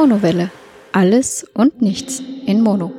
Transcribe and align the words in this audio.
Monowelle. 0.00 0.52
Alles 0.92 1.44
und 1.54 1.82
nichts 1.82 2.22
in 2.46 2.60
Mono. 2.60 2.92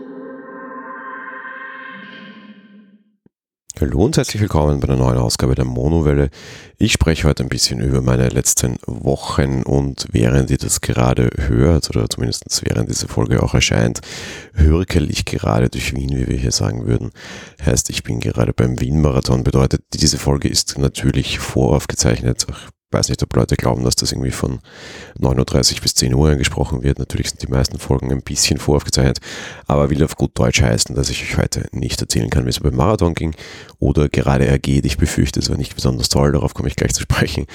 Hallo 3.79 4.03
und 4.03 4.17
herzlich 4.17 4.41
willkommen 4.41 4.81
bei 4.81 4.89
einer 4.89 4.97
neuen 4.97 5.17
Ausgabe 5.17 5.55
der 5.55 5.63
Monowelle. 5.63 6.29
Ich 6.77 6.91
spreche 6.91 7.25
heute 7.25 7.43
ein 7.43 7.47
bisschen 7.47 7.79
über 7.79 8.01
meine 8.01 8.27
letzten 8.27 8.79
Wochen 8.85 9.63
und 9.63 10.07
während 10.11 10.51
ihr 10.51 10.57
das 10.57 10.81
gerade 10.81 11.29
hört, 11.37 11.89
oder 11.89 12.09
zumindest 12.09 12.65
während 12.65 12.89
diese 12.89 13.07
Folge 13.07 13.41
auch 13.41 13.53
erscheint, 13.53 14.01
hürkel 14.51 15.09
ich 15.09 15.23
gerade 15.23 15.69
durch 15.69 15.95
Wien, 15.95 16.17
wie 16.17 16.27
wir 16.27 16.35
hier 16.35 16.51
sagen 16.51 16.85
würden. 16.85 17.11
Heißt, 17.65 17.89
ich 17.91 18.03
bin 18.03 18.19
gerade 18.19 18.51
beim 18.51 18.81
Wien-Marathon, 18.81 19.45
bedeutet, 19.45 19.83
diese 19.93 20.17
Folge 20.17 20.49
ist 20.49 20.77
natürlich 20.77 21.39
voraufgezeichnet 21.39 22.45
weiß 22.91 23.09
nicht, 23.09 23.21
ob 23.21 23.35
Leute 23.35 23.55
glauben, 23.55 23.83
dass 23.83 23.95
das 23.95 24.11
irgendwie 24.11 24.31
von 24.31 24.59
9.30 25.19 25.75
Uhr 25.75 25.81
bis 25.81 25.93
10 25.93 26.13
Uhr 26.13 26.29
angesprochen 26.29 26.81
wird. 26.81 26.97
Natürlich 26.97 27.29
sind 27.29 27.41
die 27.43 27.51
meisten 27.51 27.77
Folgen 27.77 28.11
ein 28.11 28.21
bisschen 28.21 28.57
voraufgezeichnet, 28.57 29.19
aber 29.67 29.89
will 29.89 30.03
auf 30.03 30.15
gut 30.15 30.31
Deutsch 30.37 30.61
heißen, 30.61 30.95
dass 30.95 31.09
ich 31.09 31.23
euch 31.23 31.37
heute 31.37 31.67
nicht 31.71 32.01
erzählen 32.01 32.29
kann, 32.29 32.45
wie 32.45 32.49
es 32.49 32.59
beim 32.59 32.75
Marathon 32.75 33.13
ging 33.13 33.35
oder 33.77 34.09
gerade 34.09 34.47
ergeht. 34.47 34.85
Ich 34.85 34.97
befürchte, 34.97 35.39
es 35.39 35.49
war 35.49 35.57
nicht 35.57 35.75
besonders 35.75 36.09
toll, 36.09 36.31
darauf 36.31 36.53
komme 36.53 36.67
ich 36.67 36.75
gleich 36.75 36.93
zu 36.93 37.01
sprechen. 37.01 37.45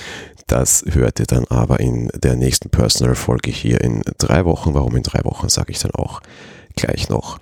Das 0.47 0.85
hört 0.89 1.21
ihr 1.21 1.27
dann 1.27 1.47
aber 1.49 1.81
in 1.81 2.11
der 2.15 2.37
nächsten 2.37 2.71
Personal-Folge 2.71 3.51
hier 3.51 3.81
in 3.81 4.03
drei 4.19 4.45
Wochen. 4.45 4.75
Warum 4.75 4.95
in 4.95 5.03
drei 5.03 5.25
Wochen, 5.25 5.49
sage 5.49 5.73
ich 5.73 5.79
dann 5.79 5.93
auch 5.93 6.21
gleich 6.77 7.09
noch. 7.09 7.39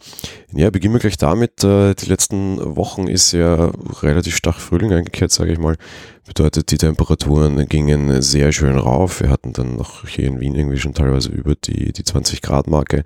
Ja, 0.53 0.71
beginnen 0.71 0.95
wir 0.95 1.01
gleich 1.01 1.17
damit. 1.17 1.65
Äh, 1.65 1.95
die 1.95 2.07
letzten 2.07 2.77
Wochen 2.77 3.07
ist 3.09 3.33
ja 3.33 3.73
relativ 4.03 4.37
stark 4.37 4.57
Frühling 4.57 4.93
eingekehrt, 4.93 5.33
sage 5.33 5.53
ich 5.53 5.59
mal. 5.59 5.77
Bedeutet, 6.27 6.71
die 6.71 6.79
Temperaturen 6.79 7.67
gingen 7.67 8.23
sehr 8.23 8.53
schön 8.53 8.79
rauf. 8.79 9.21
Wir 9.21 9.31
hatten 9.31 9.53
dann 9.53 9.77
noch 9.77 10.07
hier 10.07 10.27
in 10.29 10.41
Wien 10.41 10.55
irgendwie 10.55 10.79
schon 10.79 10.95
teilweise 10.95 11.31
über 11.31 11.55
die, 11.55 11.93
die 11.93 12.05
20 12.05 12.43
Grad 12.43 12.69
Marke, 12.69 13.03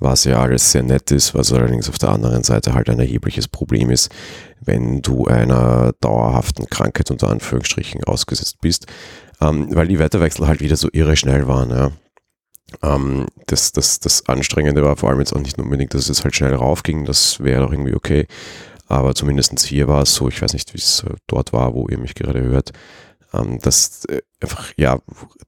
was 0.00 0.24
ja 0.24 0.40
alles 0.40 0.72
sehr 0.72 0.82
nett 0.82 1.10
ist, 1.10 1.34
was 1.34 1.52
allerdings 1.52 1.88
auf 1.88 1.98
der 1.98 2.08
anderen 2.08 2.42
Seite 2.42 2.74
halt 2.74 2.90
ein 2.90 2.98
erhebliches 2.98 3.46
Problem 3.46 3.90
ist, 3.90 4.10
wenn 4.60 5.00
du 5.00 5.26
einer 5.26 5.92
dauerhaften 6.00 6.66
Krankheit 6.68 7.10
unter 7.10 7.28
Anführungsstrichen 7.30 8.02
ausgesetzt 8.04 8.60
bist, 8.60 8.86
ähm, 9.40 9.68
weil 9.70 9.88
die 9.88 9.98
Wetterwechsel 9.98 10.46
halt 10.46 10.60
wieder 10.60 10.76
so 10.76 10.88
irre 10.92 11.16
schnell 11.16 11.46
waren. 11.46 11.70
Ja. 11.70 11.92
Ähm, 12.82 13.26
das, 13.46 13.72
das, 13.72 14.00
das 14.00 14.26
Anstrengende 14.28 14.82
war 14.84 14.96
vor 14.96 15.10
allem 15.10 15.20
jetzt 15.20 15.32
auch 15.34 15.40
nicht 15.40 15.58
unbedingt, 15.58 15.94
dass 15.94 16.08
es 16.08 16.24
halt 16.24 16.34
schnell 16.34 16.54
raufging, 16.54 17.04
das 17.04 17.40
wäre 17.40 17.62
doch 17.62 17.72
irgendwie 17.72 17.94
okay. 17.94 18.26
Aber 18.88 19.14
zumindest 19.14 19.58
hier 19.60 19.88
war 19.88 20.02
es 20.02 20.14
so, 20.14 20.28
ich 20.28 20.40
weiß 20.40 20.52
nicht, 20.52 20.72
wie 20.74 20.78
es 20.78 21.02
äh, 21.04 21.14
dort 21.26 21.52
war, 21.52 21.74
wo 21.74 21.88
ihr 21.88 21.98
mich 21.98 22.14
gerade 22.14 22.42
hört, 22.42 22.72
ähm, 23.34 23.58
dass 23.60 24.04
äh, 24.06 24.22
einfach, 24.40 24.72
ja, 24.76 24.98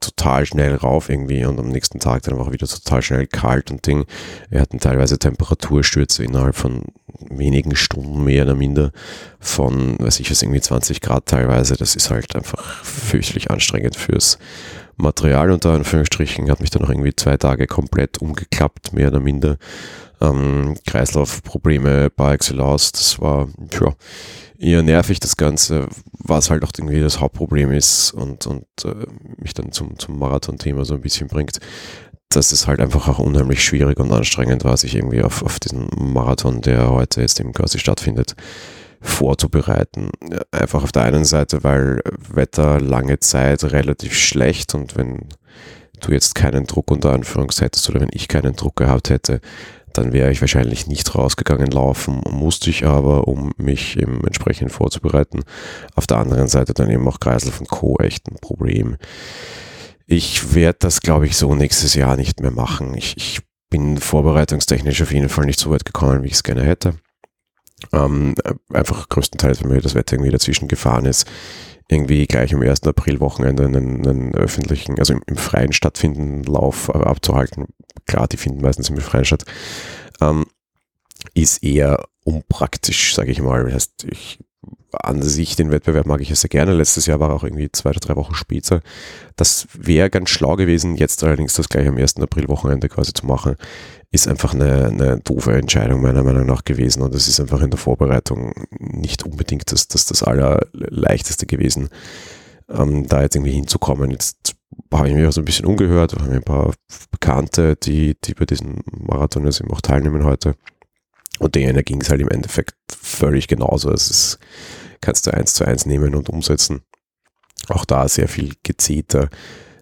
total 0.01 0.47
schnell 0.47 0.75
rauf 0.75 1.09
irgendwie 1.09 1.45
und 1.45 1.59
am 1.59 1.69
nächsten 1.69 2.01
Tag 2.01 2.23
dann 2.23 2.39
auch 2.39 2.51
wieder 2.51 2.67
total 2.67 3.03
schnell 3.03 3.27
kalt 3.27 3.71
und 3.71 3.87
Ding. 3.87 4.07
Wir 4.51 4.61
hatten 4.61 4.81
teilweise 4.81 5.19
Temperaturstürze 5.19 6.25
innerhalb 6.25 6.57
von 6.57 6.85
wenigen 7.31 7.77
Stunden 7.77 8.25
mehr 8.25 8.45
oder 8.45 8.55
minder 8.55 8.93
von, 9.39 9.99
weiß 9.99 10.21
ich 10.21 10.31
was, 10.31 10.43
irgendwie 10.43 10.61
20 10.61 11.01
Grad 11.01 11.27
teilweise. 11.27 11.77
Das 11.77 11.95
ist 11.95 12.11
halt 12.11 12.35
einfach 12.35 12.85
fürchterlich 12.85 13.51
anstrengend 13.51 13.97
fürs 13.97 14.39
Material 14.99 15.51
unter 15.51 15.71
Anführungsstrichen. 15.71 16.51
Hat 16.51 16.61
mich 16.61 16.71
dann 16.71 16.83
noch 16.83 16.91
irgendwie 16.91 17.15
zwei 17.15 17.37
Tage 17.37 17.67
komplett 17.67 18.19
umgeklappt, 18.19 18.93
mehr 18.93 19.09
oder 19.09 19.21
minder. 19.21 19.57
Ähm, 20.21 20.77
Kreislaufprobleme 20.87 22.11
par 22.11 22.35
excellence. 22.35 22.93
Das 22.93 23.21
war, 23.21 23.49
ja, 23.81 23.95
eher 24.59 24.83
nervig 24.83 25.21
das 25.21 25.37
Ganze, 25.37 25.89
was 26.13 26.51
halt 26.51 26.65
auch 26.65 26.73
irgendwie 26.77 27.01
das 27.01 27.21
Hauptproblem 27.21 27.73
ist 27.73 28.13
und, 28.13 28.47
und 28.47 28.67
äh, 28.85 29.07
mich 29.37 29.55
dann 29.55 29.73
zum, 29.73 29.99
zum 29.99 30.19
Marathon-Thema 30.19 30.84
so 30.84 30.95
ein 30.95 31.01
bisschen 31.01 31.28
bringt, 31.28 31.59
dass 32.28 32.53
es 32.53 32.67
halt 32.67 32.81
einfach 32.81 33.09
auch 33.09 33.21
unheimlich 33.21 33.62
schwierig 33.65 33.99
und 33.99 34.12
anstrengend 34.12 34.65
war, 34.65 34.77
sich 34.77 34.97
irgendwie 34.97 35.22
auf, 35.22 35.43
auf 35.43 35.61
diesen 35.61 35.89
Marathon, 35.97 36.61
der 36.61 36.91
heute 36.91 37.21
jetzt 37.21 37.41
eben 37.41 37.53
quasi 37.53 37.78
stattfindet, 37.78 38.34
vorzubereiten. 39.00 40.10
Einfach 40.50 40.82
auf 40.82 40.92
der 40.92 41.03
einen 41.03 41.25
Seite, 41.25 41.64
weil 41.64 42.03
Wetter 42.32 42.81
lange 42.81 43.19
Zeit 43.20 43.64
relativ 43.64 44.16
schlecht 44.16 44.75
und 44.75 44.97
wenn 44.97 45.28
du 46.00 46.12
jetzt 46.12 46.34
keinen 46.34 46.66
Druck 46.66 46.91
unter 46.91 47.12
Anführungs 47.12 47.60
hättest 47.60 47.88
oder 47.91 48.00
wenn 48.00 48.10
ich 48.12 48.28
keinen 48.28 48.54
Druck 48.54 48.76
gehabt 48.76 49.10
hätte, 49.10 49.41
dann 49.92 50.12
wäre 50.12 50.31
ich 50.31 50.41
wahrscheinlich 50.41 50.86
nicht 50.86 51.14
rausgegangen 51.14 51.70
laufen, 51.70 52.20
musste 52.31 52.70
ich 52.70 52.86
aber, 52.86 53.26
um 53.26 53.53
mich 53.56 53.98
eben 53.98 54.20
entsprechend 54.25 54.70
vorzubereiten. 54.70 55.42
Auf 55.94 56.06
der 56.06 56.19
anderen 56.19 56.48
Seite 56.48 56.75
dann 56.75 56.91
eben 56.91 57.09
auch 57.09 57.20
Kreisel 57.20 57.50
von 57.50 57.66
Co. 57.66 57.97
echt 57.98 58.28
ein 58.30 58.36
Problem. 58.41 58.97
Ich 60.06 60.54
werde 60.54 60.78
das, 60.80 61.00
glaube 61.00 61.26
ich, 61.26 61.36
so 61.36 61.54
nächstes 61.54 61.94
Jahr 61.94 62.16
nicht 62.16 62.41
mehr 62.41 62.50
machen. 62.50 62.94
Ich, 62.94 63.16
ich 63.16 63.41
bin 63.70 63.98
vorbereitungstechnisch 63.98 65.03
auf 65.03 65.12
jeden 65.12 65.28
Fall 65.28 65.47
nicht 65.47 65.60
so 65.60 65.70
weit 65.70 65.84
gekommen, 65.84 66.22
wie 66.22 66.28
ich 66.28 66.34
es 66.34 66.42
gerne 66.42 66.62
hätte. 66.62 66.94
Ähm, 67.93 68.34
einfach 68.72 69.09
größtenteils, 69.09 69.62
weil 69.62 69.71
mir 69.71 69.81
das 69.81 69.94
Wetter 69.94 70.15
irgendwie 70.15 70.33
dazwischen 70.33 70.69
gefahren 70.69 71.06
ist, 71.06 71.27
irgendwie 71.89 72.27
gleich 72.27 72.55
am 72.55 72.62
1. 72.62 72.83
April-Wochenende 72.83 73.65
einen, 73.65 74.06
einen, 74.06 74.34
öffentlichen, 74.34 74.99
also 74.99 75.15
im, 75.15 75.22
im, 75.27 75.37
freien 75.37 75.72
stattfindenden 75.72 76.44
Lauf 76.44 76.91
abzuhalten. 76.91 77.66
Klar, 78.06 78.28
die 78.28 78.37
finden 78.37 78.61
meistens 78.61 78.91
im 78.91 78.97
freien 78.99 79.25
statt. 79.25 79.44
Ähm, 80.21 80.47
ist 81.34 81.62
eher 81.62 82.05
unpraktisch, 82.25 83.15
sage 83.15 83.31
ich 83.31 83.41
mal. 83.41 83.65
Das 83.65 83.75
heißt, 83.75 84.06
ich, 84.10 84.39
an 84.93 85.22
sich 85.22 85.56
den 85.56 85.71
Wettbewerb 85.71 86.06
mag 86.06 86.21
ich 86.21 86.28
ja 86.28 86.37
sehr 86.37 86.50
gerne. 86.50 86.75
Letztes 86.75 87.06
Jahr 87.06 87.21
war 87.21 87.33
auch 87.33 87.45
irgendwie 87.45 87.71
zwei 87.72 87.91
oder 87.91 88.00
drei 88.00 88.16
Wochen 88.16 88.34
später. 88.34 88.83
Das 89.37 89.66
wäre 89.72 90.10
ganz 90.10 90.31
schlau 90.31 90.56
gewesen, 90.56 90.97
jetzt 90.97 91.25
allerdings 91.25 91.55
das 91.55 91.69
gleich 91.69 91.89
am 91.89 91.97
1. 91.97 92.16
April-Wochenende 92.16 92.89
quasi 92.89 93.12
zu 93.12 93.25
machen 93.27 93.56
ist 94.11 94.27
einfach 94.27 94.55
eine, 94.55 94.87
eine 94.87 95.21
doofe 95.21 95.53
Entscheidung 95.53 96.01
meiner 96.01 96.25
Meinung 96.25 96.47
nach 96.47 96.65
gewesen 96.65 97.03
und 97.03 97.15
es 97.15 97.29
ist 97.29 97.41
einfach 97.41 97.61
in 97.61 97.71
der 97.71 97.79
Vorbereitung 97.79 98.55
nicht 98.79 99.25
unbedingt 99.25 99.71
das, 99.71 99.89
das, 99.89 100.07
das 100.07 100.23
allerleichteste 100.23 101.47
gewesen, 101.47 101.91
ähm, 102.71 103.07
da 103.07 103.23
jetzt 103.23 103.37
irgendwie 103.37 103.53
hinzukommen. 103.53 104.11
Jetzt 104.11 104.57
habe 104.93 105.09
ich 105.09 105.15
mich 105.15 105.27
auch 105.27 105.33
so 105.33 105.43
ein 105.43 105.45
bisschen 105.45 105.67
umgehört, 105.67 106.15
wir 106.17 106.25
haben 106.25 106.33
ein 106.33 106.43
paar 106.43 106.73
Bekannte, 107.11 107.77
die, 107.77 108.17
die 108.25 108.35
bei 108.35 108.47
diesem 108.47 108.83
Marathon 108.91 109.45
jetzt 109.45 109.61
eben 109.61 109.71
auch 109.71 109.83
teilnehmen 109.83 110.25
heute 110.25 110.55
und 111.39 111.55
denen 111.55 111.85
ging 111.85 112.01
es 112.01 112.11
halt 112.11 112.21
im 112.21 112.29
Endeffekt 112.29 112.75
völlig 112.91 113.47
genauso. 113.47 113.93
Es 113.93 114.11
ist, 114.11 114.39
kannst 115.01 115.27
du 115.27 115.33
eins 115.33 115.55
zu 115.55 115.65
eins 115.65 115.87
nehmen 115.87 116.15
und 116.15 116.31
umsetzen. 116.31 116.83
Auch 117.69 117.85
da 117.85 118.09
sehr 118.09 118.29
viel 118.29 118.55
gezielter 118.63 119.29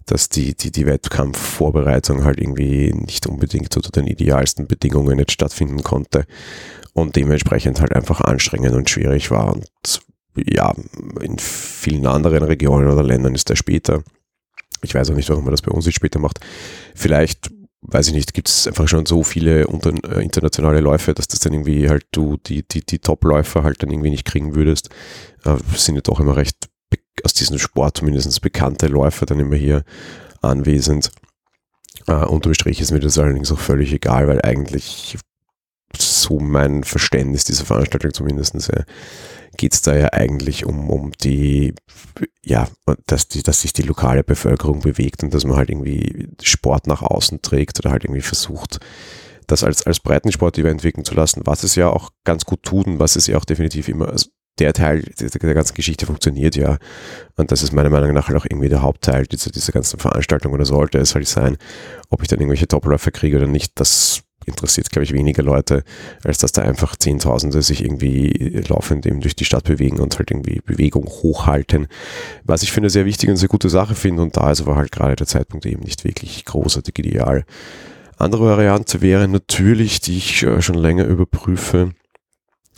dass 0.06 0.28
die, 0.28 0.56
die, 0.56 0.71
die 0.71 0.87
Wettkampfvorbereitung 0.87 2.25
halt 2.25 2.41
irgendwie 2.41 2.93
nicht 2.93 3.27
unbedingt 3.27 3.77
unter 3.77 3.91
den 3.91 4.06
idealsten 4.06 4.67
Bedingungen 4.67 5.19
jetzt 5.19 5.33
stattfinden 5.33 5.83
konnte 5.83 6.27
und 6.93 7.17
dementsprechend 7.17 7.81
halt 7.81 7.94
einfach 7.94 8.21
anstrengend 8.21 8.75
und 8.75 8.89
schwierig 8.89 9.31
war. 9.31 9.53
Und 9.53 10.00
ja, 10.37 10.72
in 11.21 11.39
vielen 11.39 12.06
anderen 12.06 12.43
Regionen 12.45 12.89
oder 12.89 13.03
Ländern 13.03 13.34
ist 13.34 13.49
der 13.49 13.56
später. 13.56 14.03
Ich 14.83 14.95
weiß 14.95 15.11
auch 15.11 15.15
nicht, 15.16 15.28
warum 15.28 15.45
man 15.45 15.53
das 15.53 15.62
bei 15.62 15.72
uns 15.72 15.87
jetzt 15.87 15.97
später 15.97 16.21
macht. 16.21 16.39
Vielleicht, 16.95 17.50
weiß 17.83 18.09
ich 18.09 18.15
nicht, 18.15 18.33
gibt 18.33 18.49
es 18.49 18.69
einfach 18.69 18.87
schon 18.87 19.06
so 19.06 19.25
viele 19.25 19.66
unter, 19.66 19.93
äh, 20.09 20.22
internationale 20.22 20.81
Läufe, 20.81 21.15
dass 21.15 21.27
das 21.27 21.41
dann 21.41 21.53
irgendwie 21.53 21.89
halt 21.89 22.06
du 22.12 22.37
die, 22.37 22.62
die, 22.62 22.84
die 22.84 23.00
Top-Läufer 23.00 23.65
halt 23.65 23.83
dann 23.83 23.91
irgendwie 23.91 24.11
nicht 24.11 24.25
kriegen 24.25 24.55
würdest. 24.55 24.91
Äh, 25.45 25.56
sind 25.75 25.97
ja 25.97 26.03
doch 26.03 26.21
immer 26.21 26.37
recht 26.37 26.69
aus 27.25 27.34
diesem 27.34 27.59
Sport 27.59 27.99
zumindest 27.99 28.41
bekannte 28.41 28.87
Läufer 28.88 29.27
dann 29.27 29.41
immer 29.41 29.56
hier 29.56 29.84
anwesend. 30.43 31.10
Uh, 32.09 32.27
unterm 32.27 32.54
Strich 32.54 32.81
ist 32.81 32.93
mir 32.93 33.00
das 33.00 33.19
allerdings 33.19 33.50
auch 33.50 33.59
völlig 33.59 33.93
egal, 33.93 34.28
weil 34.28 34.41
eigentlich 34.43 35.19
so 35.99 36.38
mein 36.38 36.84
Verständnis 36.84 37.44
dieser 37.44 37.65
Veranstaltung 37.65 38.12
zumindest 38.12 38.54
äh, 38.71 38.84
geht 39.57 39.72
es 39.72 39.83
da 39.83 39.97
ja 39.97 40.13
eigentlich 40.13 40.66
um, 40.66 40.91
um 40.91 41.13
die, 41.13 41.74
ja, 42.45 42.68
dass, 43.07 43.28
die, 43.28 43.42
dass 43.42 43.62
sich 43.62 43.72
die 43.72 43.83
lokale 43.83 44.22
Bevölkerung 44.22 44.80
bewegt 44.80 45.22
und 45.22 45.33
dass 45.33 45.45
man 45.45 45.57
halt 45.57 45.71
irgendwie 45.71 46.28
Sport 46.42 46.86
nach 46.86 47.03
außen 47.03 47.42
trägt 47.42 47.78
oder 47.80 47.91
halt 47.91 48.04
irgendwie 48.04 48.22
versucht, 48.22 48.78
das 49.47 49.65
als, 49.65 49.86
als 49.86 50.01
Breitensport-Event 50.01 50.84
wirken 50.84 51.04
zu 51.04 51.15
lassen, 51.15 51.42
was 51.45 51.62
es 51.62 51.74
ja 51.77 51.89
auch 51.89 52.10
ganz 52.24 52.45
gut 52.45 52.62
tut 52.62 52.86
und 52.86 52.98
was 52.98 53.16
es 53.16 53.27
ja 53.27 53.39
auch 53.39 53.45
definitiv 53.45 53.89
immer, 53.89 54.09
also 54.09 54.28
der 54.59 54.73
Teil 54.73 55.03
der 55.21 55.55
ganzen 55.55 55.75
Geschichte 55.75 56.07
funktioniert 56.07 56.57
ja. 56.57 56.79
Und 57.37 57.53
das 57.53 57.63
ist 57.63 57.73
meiner 57.73 57.91
Meinung 57.91 58.13
nach 58.13 58.29
halt 58.29 58.39
auch 58.39 58.47
irgendwie 58.49 58.69
der 58.69 58.83
Hauptteil 58.83 59.27
dieser, 59.27 59.51
dieser 59.51 59.73
ganzen 59.73 59.99
Veranstaltung 59.99 60.53
oder 60.53 60.65
sollte 60.65 60.99
es 60.99 61.15
halt 61.15 61.29
sein, 61.29 61.57
ob 62.09 62.23
ich 62.23 62.29
dann 62.29 62.41
irgendwelche 62.41 62.67
Doppelläufe 62.67 63.11
kriege 63.11 63.37
oder 63.37 63.47
nicht, 63.47 63.73
das 63.79 64.23
interessiert, 64.47 64.91
glaube 64.91 65.05
ich, 65.05 65.13
weniger 65.13 65.43
Leute, 65.43 65.83
als 66.25 66.39
dass 66.39 66.53
da 66.53 66.63
einfach 66.63 66.97
Zehntausende 66.97 67.63
sich 67.63 67.85
irgendwie 67.85 68.63
laufend 68.69 69.05
eben 69.05 69.21
durch 69.21 69.35
die 69.35 69.45
Stadt 69.45 69.65
bewegen 69.65 69.99
und 69.99 70.17
halt 70.19 70.31
irgendwie 70.31 70.61
Bewegung 70.65 71.07
hochhalten. 71.07 71.89
Was 72.45 72.63
ich 72.63 72.73
für 72.73 72.79
eine 72.79 72.91
sehr 72.91 73.05
wichtige 73.05 73.33
und 73.33 73.39
sehr 73.39 73.49
gute 73.49 73.69
Sache 73.69 73.95
finde 73.95 74.23
und 74.23 74.37
da 74.37 74.51
ist 74.51 74.63
aber 74.63 74.77
halt 74.77 74.93
gerade 74.93 75.17
der 75.17 75.27
Zeitpunkt 75.27 75.67
eben 75.67 75.83
nicht 75.83 76.05
wirklich 76.05 76.45
großartig 76.45 76.99
ideal. 77.01 77.45
Andere 78.19 78.47
Variante 78.47 79.03
wäre 79.03 79.29
natürlich, 79.29 80.01
die 80.01 80.17
ich 80.17 80.43
äh, 80.43 80.63
schon 80.63 80.77
länger 80.77 81.05
überprüfe, 81.05 81.93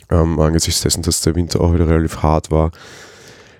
ähm, 0.09 0.39
angesichts 0.39 0.81
dessen, 0.81 1.03
dass 1.03 1.21
der 1.21 1.35
Winter 1.35 1.61
auch 1.61 1.73
wieder 1.73 1.87
relativ 1.87 2.17
hart 2.17 2.51
war, 2.51 2.71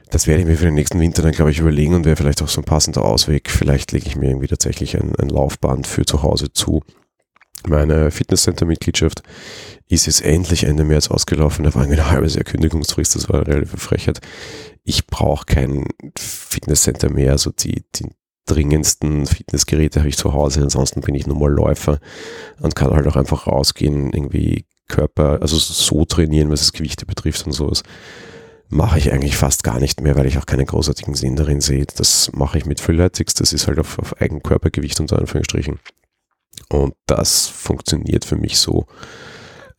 das 0.10 0.26
werde 0.26 0.42
ich 0.42 0.48
mir 0.48 0.58
für 0.58 0.66
den 0.66 0.74
nächsten 0.74 1.00
Winter 1.00 1.22
dann, 1.22 1.34
glaube 1.34 1.52
ich, 1.52 1.60
überlegen 1.60 1.94
und 1.94 2.06
wäre 2.06 2.16
vielleicht 2.16 2.42
auch 2.42 2.48
so 2.48 2.62
ein 2.62 2.66
passender 2.66 3.06
Ausweg. 3.06 3.50
Vielleicht 3.50 3.92
lege 3.92 4.08
ich 4.08 4.16
mir 4.16 4.30
irgendwie 4.30 4.48
tatsächlich 4.48 4.98
ein, 4.98 5.16
ein 5.16 5.30
Laufband 5.30 5.86
für 5.86 6.04
zu 6.04 6.24
Hause 6.24 6.52
zu. 6.52 6.82
Meine 7.68 8.10
Fitnesscenter-Mitgliedschaft 8.10 9.22
ist 9.88 10.08
jetzt 10.08 10.24
endlich 10.24 10.64
Ende 10.64 10.84
März 10.84 11.12
ausgelaufen. 11.12 11.66
Da 11.66 11.76
war 11.76 11.84
irgendwie 11.84 12.02
ein 12.02 12.10
halbes 12.10 12.36
Jahr 12.36 12.44
Kündigungsfrist, 12.44 13.16
das 13.16 13.30
war 13.30 13.42
eine 13.42 13.48
relative 13.48 13.78
Frechheit. 13.78 14.20
Ich 14.84 15.06
brauche 15.06 15.46
kein 15.46 15.86
Fitnesscenter 16.18 17.12
mehr. 17.12 17.34
Also 17.34 17.52
die, 17.52 17.84
die 17.96 18.10
dringendsten 18.48 19.28
Fitnessgeräte 19.28 20.00
habe 20.00 20.10
ich 20.10 20.18
zu 20.18 20.34
Hause. 20.34 20.62
Ansonsten 20.62 21.02
bin 21.02 21.14
ich 21.14 21.28
nur 21.28 21.38
mal 21.38 21.52
Läufer 21.52 22.00
und 22.60 22.76
kann 22.76 22.92
halt 22.92 23.06
auch 23.08 23.16
einfach 23.16 23.46
rausgehen, 23.46 24.12
irgendwie 24.12 24.66
Körper, 24.90 25.42
also 25.42 25.58
so 25.58 26.04
trainieren, 26.04 26.52
was 26.52 26.60
das 26.60 26.74
Gewichte 26.74 27.06
betrifft 27.06 27.46
und 27.46 27.54
sowas 27.54 27.84
mache 28.70 29.00
ich 29.00 29.12
eigentlich 29.12 29.36
fast 29.36 29.64
gar 29.64 29.80
nicht 29.80 30.00
mehr, 30.02 30.16
weil 30.16 30.28
ich 30.28 30.38
auch 30.38 30.46
keinen 30.46 30.66
großartigen 30.66 31.16
Sinn 31.16 31.36
darin 31.36 31.60
sehe. 31.60 31.86
Das 31.96 32.32
mache 32.34 32.60
ich 32.60 32.66
mit 32.66 32.80
Freeletics, 32.80 33.34
das 33.34 33.52
ist 33.52 33.68
halt 33.68 33.80
auf, 33.80 33.98
auf 33.98 34.22
Eigenkörpergewicht 34.22 35.00
unter 35.00 35.18
Anführungsstrichen. 35.18 35.80
Und 36.70 36.94
das 37.08 37.48
funktioniert 37.48 38.26
für 38.26 38.36
mich 38.36 38.60
so 38.60 38.86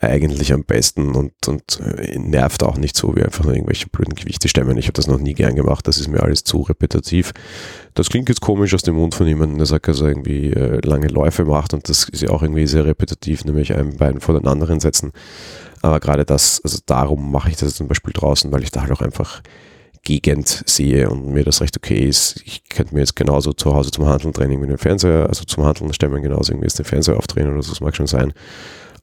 eigentlich 0.00 0.52
am 0.52 0.64
besten 0.64 1.14
und, 1.14 1.32
und 1.47 1.79
äh, 1.81 2.19
nervt 2.19 2.62
auch 2.62 2.79
nicht 2.79 2.97
so 2.97 3.14
wie 3.14 3.23
einfach 3.23 3.44
nur 3.44 3.55
irgendwelche 3.55 3.88
blöden 3.88 4.14
Gewichte 4.14 4.49
stemmen. 4.49 4.79
Ich 4.79 4.87
habe 4.87 4.94
das 4.94 5.06
noch 5.06 5.19
nie 5.19 5.35
gern 5.35 5.55
gemacht, 5.55 5.87
das 5.87 5.99
ist 5.99 6.08
mir 6.08 6.23
alles 6.23 6.43
zu 6.43 6.62
repetitiv. 6.62 7.32
Das 7.93 8.08
klingt 8.08 8.31
jetzt 8.31 8.41
komisch 8.41 8.75
aus 8.75 8.82
dem 8.82 8.94
Mund 8.94 9.14
von 9.14 9.26
jemandem, 9.26 9.58
der 9.58 9.67
sagt, 9.67 9.88
dass 9.88 10.00
er 10.00 10.08
irgendwie 10.08 10.52
äh, 10.52 10.81
lange 10.87 11.08
Läufe 11.08 11.44
macht 11.44 11.75
und 11.75 11.88
das 11.88 12.08
ist 12.08 12.23
ja 12.23 12.31
auch 12.31 12.43
irgendwie 12.43 12.67
sehr 12.67 12.87
repetitiv, 12.87 13.44
nämlich 13.44 13.75
ein 13.75 13.99
Bein 13.99 14.20
vor 14.20 14.38
den 14.38 14.49
anderen 14.49 14.81
setzen. 14.81 15.12
Aber 15.82 16.00
gerade 16.00 16.25
das, 16.25 16.62
also 16.64 16.79
darum 16.87 17.31
mache 17.31 17.50
ich 17.50 17.56
das 17.56 17.75
zum 17.75 17.87
Beispiel 17.87 18.14
draußen, 18.14 18.50
weil 18.53 18.62
ich 18.62 18.70
da 18.70 18.81
halt 18.81 18.93
auch 18.93 19.03
einfach 19.03 19.43
Gegend 20.03 20.62
sehe 20.64 21.11
und 21.11 21.26
mir 21.26 21.44
das 21.44 21.61
recht 21.61 21.76
okay 21.76 22.08
ist. 22.08 22.41
Ich 22.46 22.64
könnte 22.70 22.94
mir 22.94 23.00
jetzt 23.00 23.17
genauso 23.17 23.53
zu 23.53 23.75
Hause 23.75 23.91
zum 23.91 24.06
Handeln 24.06 24.32
Training 24.32 24.61
mit 24.61 24.70
dem 24.70 24.79
Fernseher, 24.79 25.26
also 25.26 25.44
zum 25.44 25.64
Handeln 25.64 25.93
stemmen 25.93 26.23
genauso 26.23 26.53
irgendwie 26.53 26.67
jetzt 26.67 26.79
den 26.79 26.87
Fernseher 26.87 27.19
aufdrehen 27.19 27.53
oder 27.53 27.62
so, 27.62 27.70
das 27.70 27.82
mag 27.82 27.94
schon 27.94 28.06
sein. 28.06 28.32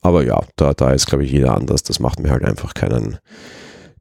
Aber 0.08 0.24
ja, 0.24 0.40
da, 0.56 0.74
da 0.74 0.94
ist, 0.94 1.08
glaube 1.08 1.26
ich, 1.26 1.32
jeder 1.34 1.54
anders. 1.54 1.84
Das 1.84 2.00
macht 2.00 2.22
mir 2.22 2.32
halt 2.32 2.46
einfach 2.46 2.74
keinen, 2.74 3.20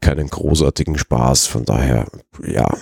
keinen 0.01 0.29
großartigen 0.29 0.97
Spaß. 0.97 1.49
Von 1.49 1.65
daher, 1.65 2.07
ja, 2.47 2.73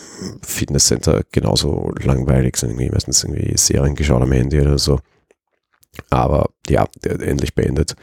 Fitnesscenter 0.43 1.23
genauso 1.33 1.91
langweilig, 2.03 2.59
sind 2.59 2.73
irgendwie 2.73 2.91
meistens 2.91 3.25
irgendwie 3.25 3.57
Serien 3.57 3.95
geschaut 3.95 4.21
am 4.21 4.33
Handy 4.33 4.61
oder 4.61 4.77
so. 4.77 5.01
Aber 6.11 6.51
ja, 6.69 6.87
endlich 7.03 7.55
beendet. 7.55 7.95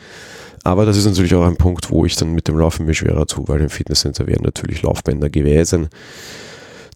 Aber 0.63 0.87
das 0.87 0.97
ist 0.97 1.05
natürlich 1.05 1.35
auch 1.35 1.45
ein 1.45 1.57
Punkt, 1.57 1.91
wo 1.91 2.03
ich 2.03 2.15
dann 2.15 2.33
mit 2.33 2.47
dem 2.47 2.57
Laufen 2.57 2.87
mir 2.87 2.95
schwerer 2.95 3.27
tue, 3.27 3.47
weil 3.47 3.61
im 3.61 3.69
Fitnesscenter 3.69 4.25
wären 4.25 4.43
natürlich 4.43 4.81
Laufbänder 4.81 5.29
gewesen. 5.29 5.89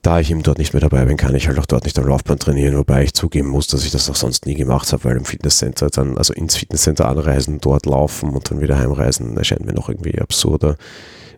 Da 0.06 0.20
ich 0.20 0.30
eben 0.30 0.44
dort 0.44 0.60
nicht 0.60 0.74
mehr 0.74 0.82
dabei 0.82 1.04
bin, 1.06 1.18
kann 1.18 1.34
ich 1.34 1.48
halt 1.48 1.58
auch 1.58 1.66
dort 1.66 1.86
nicht 1.86 1.98
am 1.98 2.06
Laufband 2.06 2.40
trainieren, 2.40 2.78
wobei 2.78 3.06
ich 3.06 3.16
zugeben 3.16 3.50
muss, 3.50 3.66
dass 3.66 3.84
ich 3.84 3.92
das 3.92 4.08
auch 4.08 4.16
sonst 4.16 4.46
nie 4.46 4.54
gemacht 4.54 4.94
habe, 4.94 5.04
weil 5.04 5.18
im 5.18 5.26
Fitnesscenter 5.26 5.90
dann, 5.90 6.16
also 6.16 6.32
ins 6.32 6.56
Fitnesscenter 6.56 7.08
anreisen, 7.10 7.58
dort 7.60 7.88
laufen 7.88 8.30
und 8.30 8.52
dann 8.52 8.62
wieder 8.62 8.78
heimreisen, 8.78 9.36
erscheint 9.36 9.66
mir 9.66 9.74
noch 9.74 9.90
irgendwie 9.90 10.22
absurder. 10.22 10.76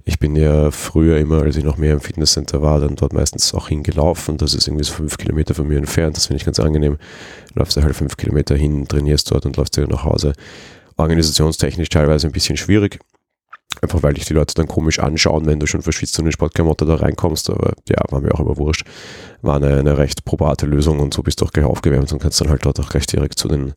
Ich 0.03 0.19
bin 0.19 0.35
ja 0.35 0.69
früher 0.71 1.17
immer, 1.17 1.43
als 1.43 1.55
ich 1.55 1.63
noch 1.63 1.77
mehr 1.77 1.93
im 1.93 2.01
Fitnesscenter 2.01 2.61
war, 2.61 2.81
dann 2.81 2.97
dort 2.97 3.13
meistens 3.13 3.53
auch 3.53 3.69
hingelaufen. 3.69 4.35
Das 4.35 4.53
ist 4.53 4.67
irgendwie 4.67 4.83
so 4.83 4.91
fünf 4.91 5.17
Kilometer 5.17 5.55
von 5.55 5.65
mir 5.65 5.77
entfernt. 5.77 6.17
Das 6.17 6.25
finde 6.25 6.41
ich 6.41 6.45
ganz 6.45 6.59
angenehm. 6.59 6.97
Läufst 7.53 7.77
du 7.77 7.83
halt 7.83 7.95
fünf 7.95 8.17
Kilometer 8.17 8.57
hin, 8.57 8.85
trainierst 8.85 9.31
dort 9.31 9.45
und 9.45 9.55
läufst 9.55 9.77
wieder 9.77 9.87
nach 9.87 10.03
Hause 10.03 10.33
organisationstechnisch 10.97 11.87
teilweise 11.87 12.27
ein 12.27 12.33
bisschen 12.33 12.57
schwierig. 12.57 12.99
Einfach 13.81 14.01
weil 14.01 14.15
dich 14.15 14.25
die 14.25 14.33
Leute 14.33 14.55
dann 14.55 14.67
komisch 14.67 14.97
anschauen, 14.97 15.45
wenn 15.45 15.59
du 15.59 15.67
schon 15.67 15.83
verschwitzt 15.83 16.17
und 16.17 16.25
in 16.25 16.31
Sportklamotte 16.31 16.85
da 16.85 16.95
reinkommst. 16.95 17.49
Aber 17.51 17.73
ja, 17.87 17.97
war 18.09 18.21
mir 18.21 18.33
auch 18.33 18.39
immer 18.39 18.57
wurscht. 18.57 18.85
War 19.43 19.57
eine, 19.57 19.77
eine 19.77 19.97
recht 19.99 20.25
probate 20.25 20.65
Lösung 20.65 20.99
und 20.99 21.13
so 21.13 21.21
bist 21.21 21.41
du 21.41 21.45
auch 21.45 21.51
gleich 21.51 21.65
aufgewärmt 21.65 22.11
und 22.11 22.19
kannst 22.19 22.41
dann 22.41 22.49
halt 22.49 22.65
dort 22.65 22.79
auch 22.79 22.89
gleich 22.89 23.05
direkt 23.05 23.37
zu 23.37 23.47
den 23.47 23.73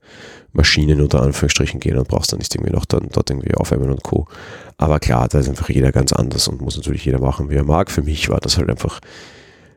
Maschinen 0.52 1.02
unter 1.02 1.22
Anführungsstrichen 1.22 1.80
gehen 1.80 1.98
und 1.98 2.08
brauchst 2.08 2.32
dann 2.32 2.38
nicht 2.38 2.54
irgendwie 2.54 2.72
noch 2.72 2.86
dann 2.86 3.08
dort 3.12 3.28
irgendwie 3.28 3.54
aufwärmen 3.54 3.90
und 3.90 4.02
Co. 4.02 4.26
Aber 4.78 5.00
klar, 5.00 5.28
da 5.28 5.38
ist 5.38 5.48
einfach 5.50 5.68
jeder 5.68 5.92
ganz 5.92 6.14
anders 6.14 6.48
und 6.48 6.62
muss 6.62 6.76
natürlich 6.76 7.04
jeder 7.04 7.20
machen, 7.20 7.50
wie 7.50 7.56
er 7.56 7.64
mag. 7.64 7.90
Für 7.90 8.02
mich 8.02 8.30
war 8.30 8.40
das 8.40 8.56
halt 8.56 8.70
einfach 8.70 9.00